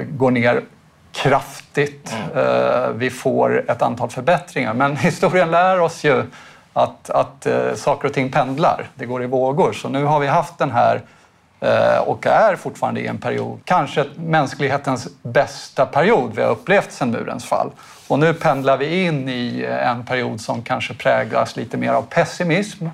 går 0.09 0.31
ner 0.31 0.61
kraftigt. 1.11 2.15
Vi 2.93 3.09
får 3.09 3.71
ett 3.71 3.81
antal 3.81 4.09
förbättringar, 4.09 4.73
men 4.73 4.97
historien 4.97 5.51
lär 5.51 5.79
oss 5.79 6.03
ju 6.03 6.23
att, 6.73 7.09
att 7.09 7.47
saker 7.75 8.07
och 8.07 8.13
ting 8.13 8.31
pendlar. 8.31 8.89
Det 8.95 9.05
går 9.05 9.23
i 9.23 9.25
vågor. 9.25 9.73
Så 9.73 9.89
nu 9.89 10.03
har 10.03 10.19
vi 10.19 10.27
haft 10.27 10.57
den 10.57 10.71
här 10.71 11.01
och 12.05 12.27
är 12.27 12.55
fortfarande 12.55 13.01
i 13.01 13.07
en 13.07 13.17
period, 13.17 13.59
kanske 13.65 14.05
mänsklighetens 14.15 15.07
bästa 15.23 15.85
period 15.85 16.31
vi 16.35 16.41
har 16.41 16.49
upplevt 16.49 16.91
sedan 16.91 17.11
murens 17.11 17.45
fall. 17.45 17.71
Och 18.07 18.19
nu 18.19 18.33
pendlar 18.33 18.77
vi 18.77 19.05
in 19.05 19.29
i 19.29 19.65
eh, 19.69 19.89
en 19.89 20.05
period 20.05 20.41
som 20.41 20.61
kanske 20.61 20.93
präglas 20.93 21.55
lite 21.55 21.77
mer 21.77 21.93
av 21.93 22.01
pessimism 22.01 22.87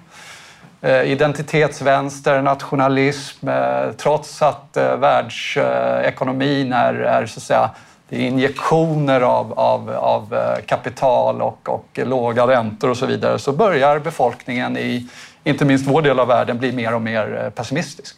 eh, 0.81 1.01
identitetsvänster, 1.01 2.41
nationalism, 2.41 3.47
eh, 3.47 3.91
trots 3.97 4.41
att 4.41 4.77
världsekonomin 4.97 6.73
är, 6.73 6.93
är 6.93 7.25
så 7.25 7.39
att 7.39 7.43
säga, 7.43 7.69
det 8.09 8.15
är 8.15 8.27
injektioner 8.27 9.21
av, 9.21 9.53
av, 9.59 9.89
av 9.89 10.35
kapital 10.65 11.41
och, 11.41 11.69
och 11.69 11.99
låga 12.05 12.47
räntor 12.47 12.89
och 12.89 12.97
så 12.97 13.05
vidare, 13.05 13.39
så 13.39 13.51
börjar 13.51 13.99
befolkningen 13.99 14.77
i 14.77 15.07
inte 15.43 15.65
minst 15.65 15.87
vår 15.87 16.01
del 16.01 16.19
av 16.19 16.27
världen 16.27 16.57
bli 16.57 16.71
mer 16.71 16.95
och 16.95 17.01
mer 17.01 17.51
pessimistisk. 17.55 18.17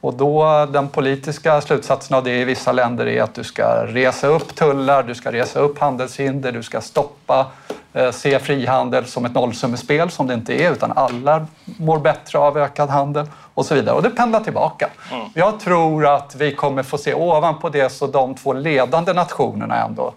Och 0.00 0.14
då, 0.14 0.66
den 0.72 0.88
politiska 0.88 1.60
slutsatsen 1.60 2.16
av 2.16 2.24
det 2.24 2.40
i 2.40 2.44
vissa 2.44 2.72
länder 2.72 3.06
är 3.06 3.22
att 3.22 3.34
du 3.34 3.44
ska 3.44 3.86
resa 3.86 4.26
upp 4.26 4.54
tullar, 4.54 5.02
du 5.02 5.14
ska 5.14 5.32
resa 5.32 5.60
upp 5.60 5.78
handelshinder, 5.78 6.52
du 6.52 6.62
ska 6.62 6.80
stoppa, 6.80 7.46
eh, 7.92 8.10
se 8.10 8.38
frihandel 8.38 9.06
som 9.06 9.24
ett 9.24 9.34
nollsummespel 9.34 10.10
som 10.10 10.26
det 10.26 10.34
inte 10.34 10.54
är, 10.54 10.72
utan 10.72 10.92
alla 10.96 11.46
mår 11.64 11.98
bättre 11.98 12.38
av 12.38 12.58
ökad 12.58 12.90
handel 12.90 13.26
och 13.54 13.66
så 13.66 13.74
vidare. 13.74 13.96
Och 13.96 14.02
det 14.02 14.10
pendlar 14.10 14.40
tillbaka. 14.40 14.88
Mm. 15.12 15.26
Jag 15.34 15.60
tror 15.60 16.06
att 16.06 16.34
vi 16.34 16.54
kommer 16.54 16.82
få 16.82 16.98
se 16.98 17.14
ovanpå 17.14 17.68
det 17.68 17.92
så 17.92 18.06
de 18.06 18.34
två 18.34 18.52
ledande 18.52 19.12
nationerna 19.12 19.84
ändå 19.84 20.14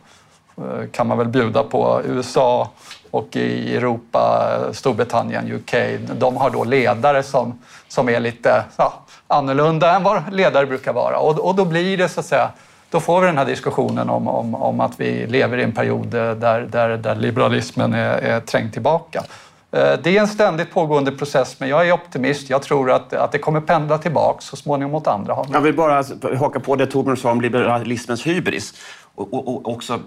eh, 0.58 0.90
kan 0.92 1.08
man 1.08 1.18
väl 1.18 1.28
bjuda 1.28 1.64
på. 1.64 2.02
USA 2.06 2.70
och 3.14 3.36
i 3.36 3.76
Europa, 3.76 4.60
Storbritannien, 4.72 5.52
UK, 5.52 5.74
de 6.20 6.38
har 6.38 6.50
då 6.50 6.64
ledare 6.64 7.24
som, 7.24 7.60
som 7.88 8.10
är 8.10 8.20
lite 8.20 8.64
ja, 8.78 9.04
annorlunda 9.28 9.96
än 9.96 10.04
vad 10.04 10.34
ledare 10.34 10.66
brukar 10.66 10.94
vara. 10.94 11.18
Och, 11.18 11.40
och 11.40 11.56
då 11.56 11.66
blir 11.66 11.98
det 11.98 12.10
så 12.10 12.20
att 12.20 12.26
säga 12.26 12.52
då 12.90 13.00
får 13.00 13.22
vi 13.22 13.28
den 13.28 13.38
här 13.38 13.46
diskussionen 13.46 14.10
om, 14.10 14.28
om, 14.28 14.56
om 14.56 14.80
att 14.80 15.00
vi 15.00 15.28
lever 15.28 15.58
i 15.58 15.64
en 15.64 15.72
period 15.72 16.08
där, 16.08 16.36
där, 16.72 16.98
där 16.98 17.16
liberalismen 17.16 17.94
är, 17.94 18.18
är 18.18 18.40
trängd 18.40 18.74
tillbaka. 18.74 19.24
Eh, 19.72 19.94
det 20.04 20.18
är 20.18 20.22
en 20.22 20.28
ständigt 20.28 20.74
pågående 20.74 21.12
process, 21.12 21.60
men 21.60 21.70
jag 21.70 21.88
är 21.88 21.92
optimist. 21.92 22.50
Jag 22.50 22.62
tror 22.62 22.92
att, 22.92 23.14
att 23.14 23.32
det 23.32 23.38
kommer 23.38 23.62
pendla 23.62 23.98
tillbaka 23.98 24.42
så 24.42 24.56
småningom 24.56 24.96
åt 24.96 25.08
andra 25.08 25.34
hållet. 25.34 25.54
Jag 25.54 25.62
vill 25.62 25.76
bara 25.76 26.04
haka 26.38 26.60
på 26.60 26.76
det 26.76 26.86
Torbjörn 26.86 27.18
sa 27.18 27.32
om 27.32 27.42
liberalismens 27.42 28.28
hybris 28.28 28.74
och, 29.16 29.34
och, 29.34 29.48
och 29.48 29.74
också 29.74 30.00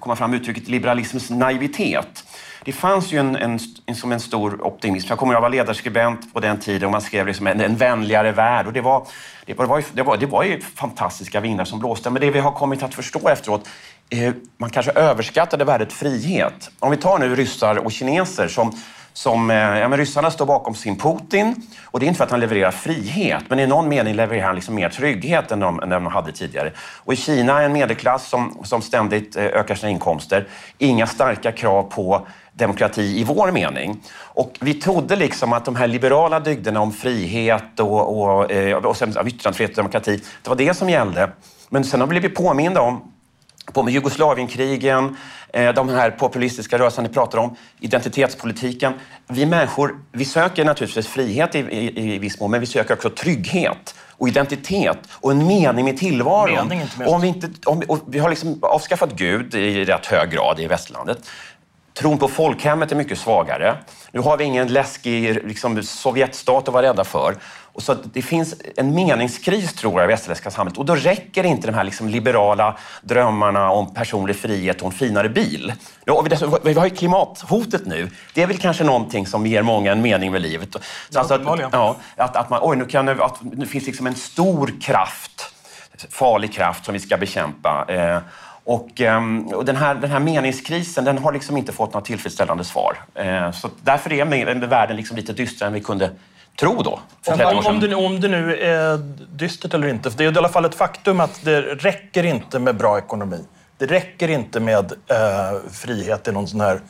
komma 0.00 0.16
fram 0.16 0.34
uttrycket 0.34 0.68
liberalismens 0.68 1.30
naivitet. 1.30 2.25
Det 2.66 2.72
fanns 2.72 3.12
ju 3.12 3.18
en, 3.18 3.36
en, 3.36 3.58
en, 3.86 3.94
som 3.94 4.12
en 4.12 4.20
stor 4.20 4.66
optimism. 4.66 5.06
Jag 5.08 5.18
kommer 5.18 5.34
att 5.34 5.40
vara 5.40 5.48
ledarskribent 5.48 6.34
på 6.34 6.40
den 6.40 6.60
tiden 6.60 6.86
och 6.86 6.92
man 6.92 7.00
skrev 7.00 7.26
liksom 7.26 7.46
en, 7.46 7.60
en 7.60 7.76
vänligare 7.76 8.32
värld. 8.32 8.66
Och 8.66 8.72
det, 8.72 8.80
var, 8.80 9.06
det, 9.44 9.54
var, 9.54 9.64
det, 9.64 9.68
var, 9.68 9.78
ju, 9.78 9.84
det 9.92 10.02
var 10.02 10.16
det 10.16 10.26
var 10.26 10.42
ju 10.42 10.60
fantastiska 10.60 11.40
vindar 11.40 11.64
som 11.64 11.78
blåste. 11.78 12.10
Men 12.10 12.20
det 12.20 12.30
vi 12.30 12.38
har 12.38 12.52
kommit 12.52 12.82
att 12.82 12.94
förstå 12.94 13.28
efteråt, 13.28 13.68
eh, 14.10 14.34
man 14.56 14.70
kanske 14.70 14.92
överskattade 14.92 15.64
värdet 15.64 15.92
frihet. 15.92 16.70
Om 16.78 16.90
vi 16.90 16.96
tar 16.96 17.18
nu 17.18 17.34
ryssar 17.34 17.76
och 17.76 17.92
kineser 17.92 18.48
som 18.48 18.72
som, 19.16 19.50
eh, 19.50 19.56
ja, 19.56 19.88
men 19.88 19.98
ryssarna 19.98 20.30
står 20.30 20.46
bakom 20.46 20.74
sin 20.74 20.98
Putin 20.98 21.54
och 21.84 22.00
det 22.00 22.06
är 22.06 22.08
inte 22.08 22.16
för 22.18 22.24
att 22.24 22.30
han 22.30 22.40
levererar 22.40 22.70
frihet, 22.70 23.44
men 23.48 23.58
i 23.58 23.66
någon 23.66 23.88
mening 23.88 24.14
levererar 24.14 24.46
han 24.46 24.54
liksom 24.54 24.74
mer 24.74 24.88
trygghet 24.88 25.52
än 25.52 25.60
de, 25.60 25.82
än 25.82 25.88
de 25.88 26.06
hade 26.06 26.32
tidigare. 26.32 26.72
Och 26.78 27.12
i 27.12 27.16
Kina 27.16 27.62
en 27.62 27.72
medelklass 27.72 28.28
som, 28.28 28.58
som 28.64 28.82
ständigt 28.82 29.36
eh, 29.36 29.44
ökar 29.44 29.74
sina 29.74 29.90
inkomster. 29.90 30.46
Inga 30.78 31.06
starka 31.06 31.52
krav 31.52 31.82
på 31.82 32.26
demokrati 32.56 33.20
i 33.20 33.24
vår 33.24 33.50
mening. 33.50 34.00
Och 34.18 34.56
vi 34.60 34.74
trodde 34.74 35.16
liksom 35.16 35.52
att 35.52 35.64
de 35.64 35.76
här 35.76 35.86
liberala 35.86 36.40
dygderna 36.40 36.80
om 36.80 36.92
frihet 36.92 37.80
och, 37.80 38.20
och, 38.20 38.52
eh, 38.52 38.76
och 38.76 38.96
sen 38.96 39.10
yttrandefrihet 39.10 39.70
och 39.70 39.76
demokrati, 39.76 40.22
det 40.42 40.48
var 40.48 40.56
det 40.56 40.74
som 40.74 40.90
gällde. 40.90 41.30
Men 41.68 41.84
sen 41.84 42.00
har 42.00 42.06
vi 42.06 42.20
blivit 42.20 42.36
påminda 42.36 42.80
om 42.80 43.12
på 43.72 43.90
Jugoslavienkrigen, 43.90 45.16
eh, 45.52 45.74
de 45.74 45.88
här 45.88 46.10
populistiska 46.10 46.78
rörelserna 46.78 47.08
ni 47.08 47.14
pratar 47.14 47.38
om, 47.38 47.56
identitetspolitiken. 47.80 48.92
Vi 49.28 49.46
människor 49.46 50.00
vi 50.12 50.24
söker 50.24 50.64
naturligtvis 50.64 51.06
frihet 51.06 51.54
i, 51.54 51.58
i, 51.58 52.14
i 52.14 52.18
viss 52.18 52.40
mån, 52.40 52.50
men 52.50 52.60
vi 52.60 52.66
söker 52.66 52.94
också 52.94 53.10
trygghet 53.10 53.94
och 54.18 54.28
identitet 54.28 54.98
och 55.12 55.30
en 55.30 55.46
mening 55.46 55.84
med 55.84 55.96
tillvaron. 55.96 56.68
Mening, 56.68 56.88
och 57.06 57.12
om 57.12 57.20
vi, 57.20 57.28
inte, 57.28 57.48
om, 57.64 58.00
vi 58.06 58.18
har 58.18 58.30
liksom 58.30 58.58
avskaffat 58.62 59.12
Gud 59.12 59.54
i 59.54 59.84
rätt 59.84 60.06
hög 60.06 60.30
grad 60.30 60.60
i 60.60 60.66
västlandet. 60.66 61.18
Tron 61.98 62.18
på 62.18 62.28
folkhemmet 62.28 62.92
är 62.92 62.96
mycket 62.96 63.18
svagare. 63.18 63.76
Nu 64.10 64.20
har 64.20 64.36
vi 64.36 64.44
ingen 64.44 64.68
läskig 64.68 65.34
liksom, 65.44 65.82
Sovjetstat 65.82 66.68
att 66.68 66.74
vara 66.74 66.86
rädda 66.86 67.04
för. 67.04 67.36
Och 67.72 67.82
så 67.82 67.94
det 67.94 68.22
finns 68.22 68.54
en 68.76 68.94
meningskris 68.94 69.74
tror 69.74 70.00
jag 70.00 70.04
i 70.04 70.12
västerländska 70.12 70.50
samhället 70.50 70.78
och 70.78 70.84
då 70.84 70.94
räcker 70.94 71.44
inte 71.44 71.66
de 71.66 71.74
här 71.74 71.84
liksom 71.84 72.08
liberala 72.08 72.76
drömmarna 73.02 73.70
om 73.70 73.94
personlig 73.94 74.36
frihet 74.36 74.80
och 74.80 74.86
en 74.86 74.92
finare 74.92 75.28
bil. 75.28 75.72
Ja, 76.04 76.26
vi, 76.64 76.72
har 76.72 76.84
ju 76.84 76.90
klimathotet 76.90 77.86
nu. 77.86 78.10
Det 78.34 78.42
är 78.42 78.46
väl 78.46 78.58
kanske 78.58 78.84
någonting 78.84 79.26
som 79.26 79.46
ger 79.46 79.62
många 79.62 79.92
en 79.92 80.02
mening 80.02 80.32
med 80.32 80.42
livet. 80.42 80.76
Så 81.10 81.18
alltså 81.18 81.34
att, 81.34 81.60
ja, 81.72 81.96
att, 82.16 82.36
att 82.36 82.50
man, 82.50 82.60
oj, 82.62 82.76
nu, 82.76 82.84
kan, 82.84 83.08
att, 83.08 83.38
nu 83.42 83.66
finns 83.66 83.86
liksom 83.86 84.06
en 84.06 84.14
stor 84.14 84.80
kraft, 84.80 85.54
farlig 86.10 86.52
kraft 86.52 86.84
som 86.84 86.94
vi 86.94 87.00
ska 87.00 87.16
bekämpa. 87.16 87.84
Eh, 87.88 88.18
och, 88.66 89.00
ehm, 89.00 89.46
och, 89.46 89.64
den, 89.64 89.76
här, 89.76 89.94
den 89.94 90.10
här 90.10 90.20
meningskrisen 90.20 91.04
den 91.04 91.18
har 91.18 91.32
liksom 91.32 91.56
inte 91.56 91.72
fått 91.72 91.94
något 91.94 92.04
tillfredsställande 92.04 92.64
svar. 92.64 92.96
Eh, 93.14 93.50
så 93.50 93.70
därför 93.82 94.12
är 94.12 94.66
världen 94.66 94.96
liksom 94.96 95.16
lite 95.16 95.32
dystrare 95.32 95.68
än 95.68 95.74
vi 95.74 95.80
kunde 95.80 96.10
tro 96.60 96.82
då. 96.82 97.00
Om, 97.26 97.62
om, 97.66 97.80
det, 97.80 97.94
om 97.94 98.20
det 98.20 98.28
nu 98.28 98.56
är 98.56 98.96
dystert 99.32 99.74
eller 99.74 99.88
inte. 99.88 100.10
För 100.10 100.18
det 100.18 100.24
är 100.24 100.32
i 100.32 100.38
alla 100.38 100.48
fall 100.48 100.64
ett 100.64 100.74
faktum 100.74 101.20
att 101.20 101.44
det 101.44 101.60
räcker 101.60 102.24
inte 102.24 102.58
med 102.58 102.76
bra 102.76 102.98
ekonomi. 102.98 103.44
Det 103.78 103.86
räcker 103.86 104.28
inte 104.28 104.60
med 104.60 104.92
eh, 104.92 105.70
frihet 105.70 106.28
i 106.28 106.32
någon 106.32 106.48
sån 106.48 106.60
här 106.60 106.80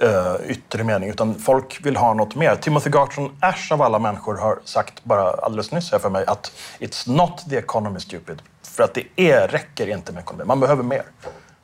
eh, 0.00 0.50
yttre 0.50 0.84
mening, 0.84 1.10
utan 1.10 1.34
folk 1.34 1.86
vill 1.86 1.96
ha 1.96 2.14
något 2.14 2.34
mer. 2.34 2.56
Timothy 2.56 2.90
Garton 2.90 3.36
Ash 3.40 3.72
av 3.72 3.82
alla 3.82 3.98
människor 3.98 4.36
har 4.36 4.58
sagt 4.64 5.04
bara 5.04 5.30
alldeles 5.30 5.72
nyss 5.72 5.92
här 5.92 5.98
för 5.98 6.10
mig 6.10 6.24
att 6.26 6.52
it's 6.78 7.10
not 7.10 7.44
the 7.50 7.56
economy 7.56 8.00
stupid. 8.00 8.42
För 8.76 8.82
att 8.82 8.94
det 8.94 9.04
är, 9.16 9.48
räcker 9.48 9.86
inte 9.86 10.12
med 10.12 10.22
ekonomi. 10.22 10.44
Man 10.44 10.60
behöver 10.60 10.82
mer. 10.82 11.02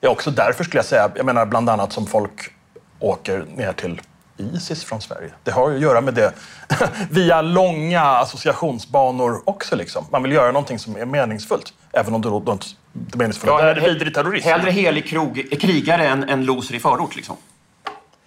Det 0.01 0.07
är 0.07 0.11
också 0.11 0.31
därför 0.31 0.64
skulle 0.64 0.79
jag 0.79 0.85
säga, 0.85 1.11
jag 1.14 1.27
menar 1.27 1.46
bland 1.46 1.70
annat 1.70 1.92
som 1.92 2.07
folk 2.07 2.53
åker 2.98 3.44
ner 3.57 3.72
till 3.72 4.01
Isis 4.37 4.85
från 4.85 5.01
Sverige. 5.01 5.31
Det 5.42 5.51
har 5.51 5.70
ju 5.70 5.77
att 5.77 5.83
göra 5.83 6.01
med 6.01 6.14
det 6.14 6.33
via 7.11 7.42
långa 7.42 8.03
associationsbanor 8.03 9.42
också. 9.44 9.77
Liksom. 9.77 10.05
Man 10.11 10.22
vill 10.22 10.33
göra 10.33 10.53
någonting 10.53 10.79
som 10.79 10.96
är 10.96 11.05
meningsfullt, 11.05 11.72
även 11.92 12.14
om 12.14 12.22
det 12.22 12.29
då 12.29 12.37
inte 12.37 12.66
är 13.12 13.18
meningsfullt. 13.18 13.53
Ja, 13.53 13.75
det 13.75 13.81
är 13.81 13.88
vidrig 13.88 14.14
terrorism. 14.14 14.48
Hellre 14.48 14.70
helig 14.70 15.07
krog, 15.07 15.46
krigare 15.61 16.07
än, 16.07 16.29
än 16.29 16.44
loser 16.44 16.75
i 16.75 16.81
förort. 16.81 17.16
Liksom. 17.16 17.37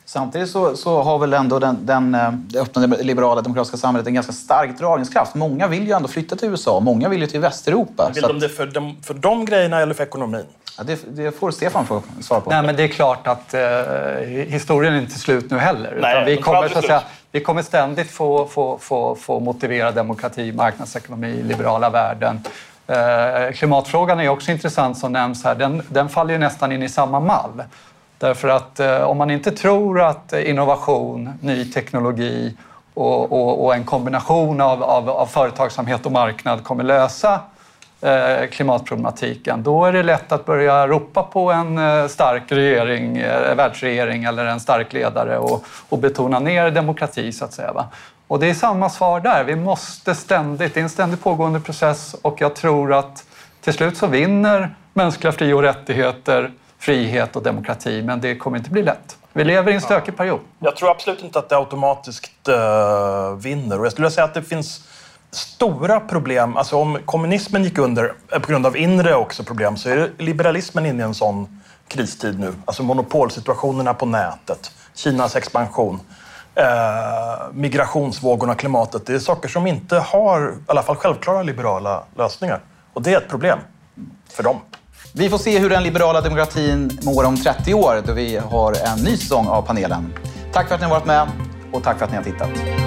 Samtidigt 0.08 0.50
så, 0.50 0.76
så, 0.78 1.02
har 1.02 1.20
väl 1.20 1.34
ändå 1.34 1.60
den, 1.60 1.86
den, 1.86 2.16
eh, 2.16 2.32
det 2.32 2.60
öppna 2.60 2.86
liberala 2.86 3.42
demokratiska 3.42 3.78
samhället 3.78 4.08
en 4.08 4.14
ganska 4.14 4.34
stark 4.34 4.78
dragningskraft. 4.78 5.36
Många 5.36 5.68
vill 5.68 5.88
ju 5.88 5.94
ändå 5.94 6.08
flytta 6.08 6.36
till 6.36 6.50
USA, 6.50 6.80
många 6.80 7.10
vill 7.10 7.22
ju 7.22 7.28
till 7.28 7.40
Västeuropa. 7.40 8.12
Vill 8.14 8.24
de 8.24 8.40
det 8.40 8.50
för 8.50 8.66
de, 8.66 8.98
för 9.04 9.14
de 9.14 9.46
grejerna 9.46 9.82
eller 9.82 9.94
för 9.94 10.04
ekonomin? 10.04 10.46
Ja, 10.78 10.84
det, 10.84 11.16
det, 11.16 11.32
får 11.32 11.52
Stefan 11.52 11.86
få 11.86 12.02
svara 12.22 12.42
på. 12.42 12.50
Nej, 12.50 12.64
men 12.64 12.76
det 12.76 12.84
är 12.84 12.88
klart 12.88 13.28
att 13.28 13.54
eh, 13.54 13.62
historien 14.28 14.94
är 14.94 14.98
inte 14.98 15.20
slut 15.20 15.52
nu 15.52 15.58
heller. 15.58 15.98
Nej, 16.02 16.26
vi, 16.26 16.42
kommer, 16.42 16.70
så 16.70 16.80
att 16.80 16.86
säga, 16.86 17.04
vi 17.32 17.40
kommer 17.40 17.62
ständigt 17.62 18.12
få, 18.12 18.48
få, 18.48 18.78
få, 18.78 19.16
få 19.16 19.40
motivera 19.40 19.92
demokrati, 19.92 20.52
marknadsekonomi, 20.52 21.44
liberala 21.44 21.90
värden. 21.90 22.40
Eh, 22.88 23.54
klimatfrågan 23.54 24.20
är 24.20 24.30
också 24.30 24.52
intressant 24.52 24.98
som 24.98 25.12
nämns 25.12 25.44
här. 25.44 25.56
Den, 25.56 25.82
den 25.90 26.10
faller 26.10 26.34
ju 26.34 26.40
nästan 26.40 26.72
in 26.72 26.84
i 26.84 26.90
samma 26.90 27.20
mall. 27.20 27.64
Därför 28.18 28.48
att 28.48 28.80
eh, 28.80 29.02
om 29.02 29.18
man 29.18 29.32
inte 29.32 29.52
tror 29.52 30.02
att 30.02 30.34
eh, 30.34 30.50
innovation, 30.50 31.34
ny 31.42 31.66
teknologi 31.72 32.58
och, 32.94 33.32
och, 33.32 33.66
och 33.66 33.76
en 33.76 33.84
kombination 33.84 34.62
av, 34.62 34.84
av, 34.84 35.10
av, 35.10 35.26
företagsamhet 35.26 36.06
och 36.06 36.12
marknad 36.12 36.64
kommer 36.64 36.84
lösa 36.84 37.40
eh, 38.02 38.48
klimatproblematiken, 38.52 39.64
då 39.64 39.86
är 39.86 39.94
det 39.94 40.04
lätt 40.04 40.32
att 40.32 40.46
börja 40.46 40.88
ropa 40.88 41.24
på 41.24 41.52
en 41.52 41.78
eh, 41.78 42.08
stark 42.08 42.52
regering, 42.52 43.18
eh, 43.18 43.56
världsregering 43.56 44.24
eller 44.24 44.46
en 44.46 44.60
stark 44.60 44.94
ledare 44.94 45.38
och, 45.38 45.64
och 45.90 46.00
betona 46.00 46.40
ner 46.40 46.72
demokrati 46.72 47.32
så 47.32 47.46
att 47.46 47.54
säga. 47.54 47.74
Va? 47.74 47.86
Och 48.28 48.40
det 48.40 48.50
är 48.50 48.54
samma 48.54 48.90
svar 48.90 49.20
där. 49.20 49.44
Vi 49.44 49.56
måste 49.56 50.16
ständigt, 50.16 50.74
det 50.74 50.80
är 50.80 50.84
en 50.84 50.90
ständigt 50.90 51.24
pågående 51.24 51.60
process 51.60 52.16
och 52.22 52.42
jag 52.42 52.56
tror 52.56 52.94
att 52.94 53.24
till 53.62 53.74
slut 53.74 53.98
så 53.98 54.08
vinner 54.08 54.76
mänskliga 54.94 55.32
fri 55.32 55.54
och 55.54 55.62
rättigheter 55.62 56.52
frihet 56.86 57.36
och 57.36 57.44
demokrati, 57.44 58.02
men 58.02 58.22
det 58.22 58.36
kommer 58.36 58.58
inte 58.58 58.70
bli 58.70 58.84
lätt. 58.84 59.18
Vi 59.34 59.44
lever 59.44 59.72
i 59.72 59.76
en 59.76 59.82
stökig 59.82 60.18
period. 60.18 60.40
Jag 60.60 60.76
tror 60.76 60.92
absolut 60.92 61.24
inte 61.24 61.40
att 61.40 61.50
det 61.50 61.58
automatiskt 61.58 62.50
uh, 62.50 63.36
vinner. 63.36 63.80
Och 63.80 63.86
jag 63.86 63.92
skulle 63.92 64.12
säga 64.12 64.26
att 64.26 64.34
det 64.34 64.44
finns 64.44 64.88
stora 65.32 66.00
problem. 66.00 66.58
Alltså 66.58 66.78
om 66.78 66.98
kommunismen 67.06 67.64
gick 67.64 67.78
under 67.78 68.14
eh, 68.32 68.40
på 68.40 68.48
grund 68.48 68.66
av 68.66 68.78
inre 68.78 69.16
också 69.16 69.44
problem 69.44 69.78
så 69.78 69.90
är 69.90 70.12
liberalismen 70.18 70.86
inne 70.86 71.04
i 71.04 71.06
en 71.06 71.14
sån 71.14 71.62
kristid 71.88 72.40
nu. 72.40 72.54
Alltså 72.66 72.84
monopolsituationerna 72.84 73.94
på 73.94 74.06
nätet, 74.06 74.72
Kinas 74.94 75.36
expansion. 75.36 76.00
eh, 76.56 77.46
migrationsvågorna, 77.54 78.56
klimatet. 78.56 79.06
Det 79.06 79.14
är 79.16 79.20
saker 79.20 79.50
som 79.50 79.68
inte 79.68 79.98
har, 79.98 80.48
i 80.48 80.54
alla 80.68 80.82
fall 80.82 80.96
självklara 80.96 81.44
liberala 81.44 82.04
lösningar. 82.18 82.60
Och 82.94 83.02
det 83.02 83.14
är 83.14 83.18
ett 83.18 83.30
problem 83.30 83.60
för 84.30 84.44
dem. 84.44 84.60
Vi 85.18 85.30
får 85.30 85.38
se 85.38 85.60
hur 85.60 85.70
den 85.70 85.84
liberala 85.84 86.22
demokratin 86.22 87.00
mår 87.04 87.24
om 87.24 87.38
30 87.38 87.74
år 87.74 88.02
då 88.08 88.14
vi 88.14 88.38
har 88.38 88.72
en 88.72 89.04
ny 89.04 89.18
säsong 89.18 89.48
av 89.48 89.62
panelen. 89.62 90.14
Tack 90.54 90.68
för 90.68 90.76
att 90.76 90.82
ni 90.82 90.88
har 90.88 90.94
varit 90.94 91.06
med 91.06 91.28
och 91.72 91.84
tack 91.84 91.98
för 91.98 92.06
att 92.06 92.12
ni 92.12 92.18
har 92.18 92.24
tittat. 92.24 92.85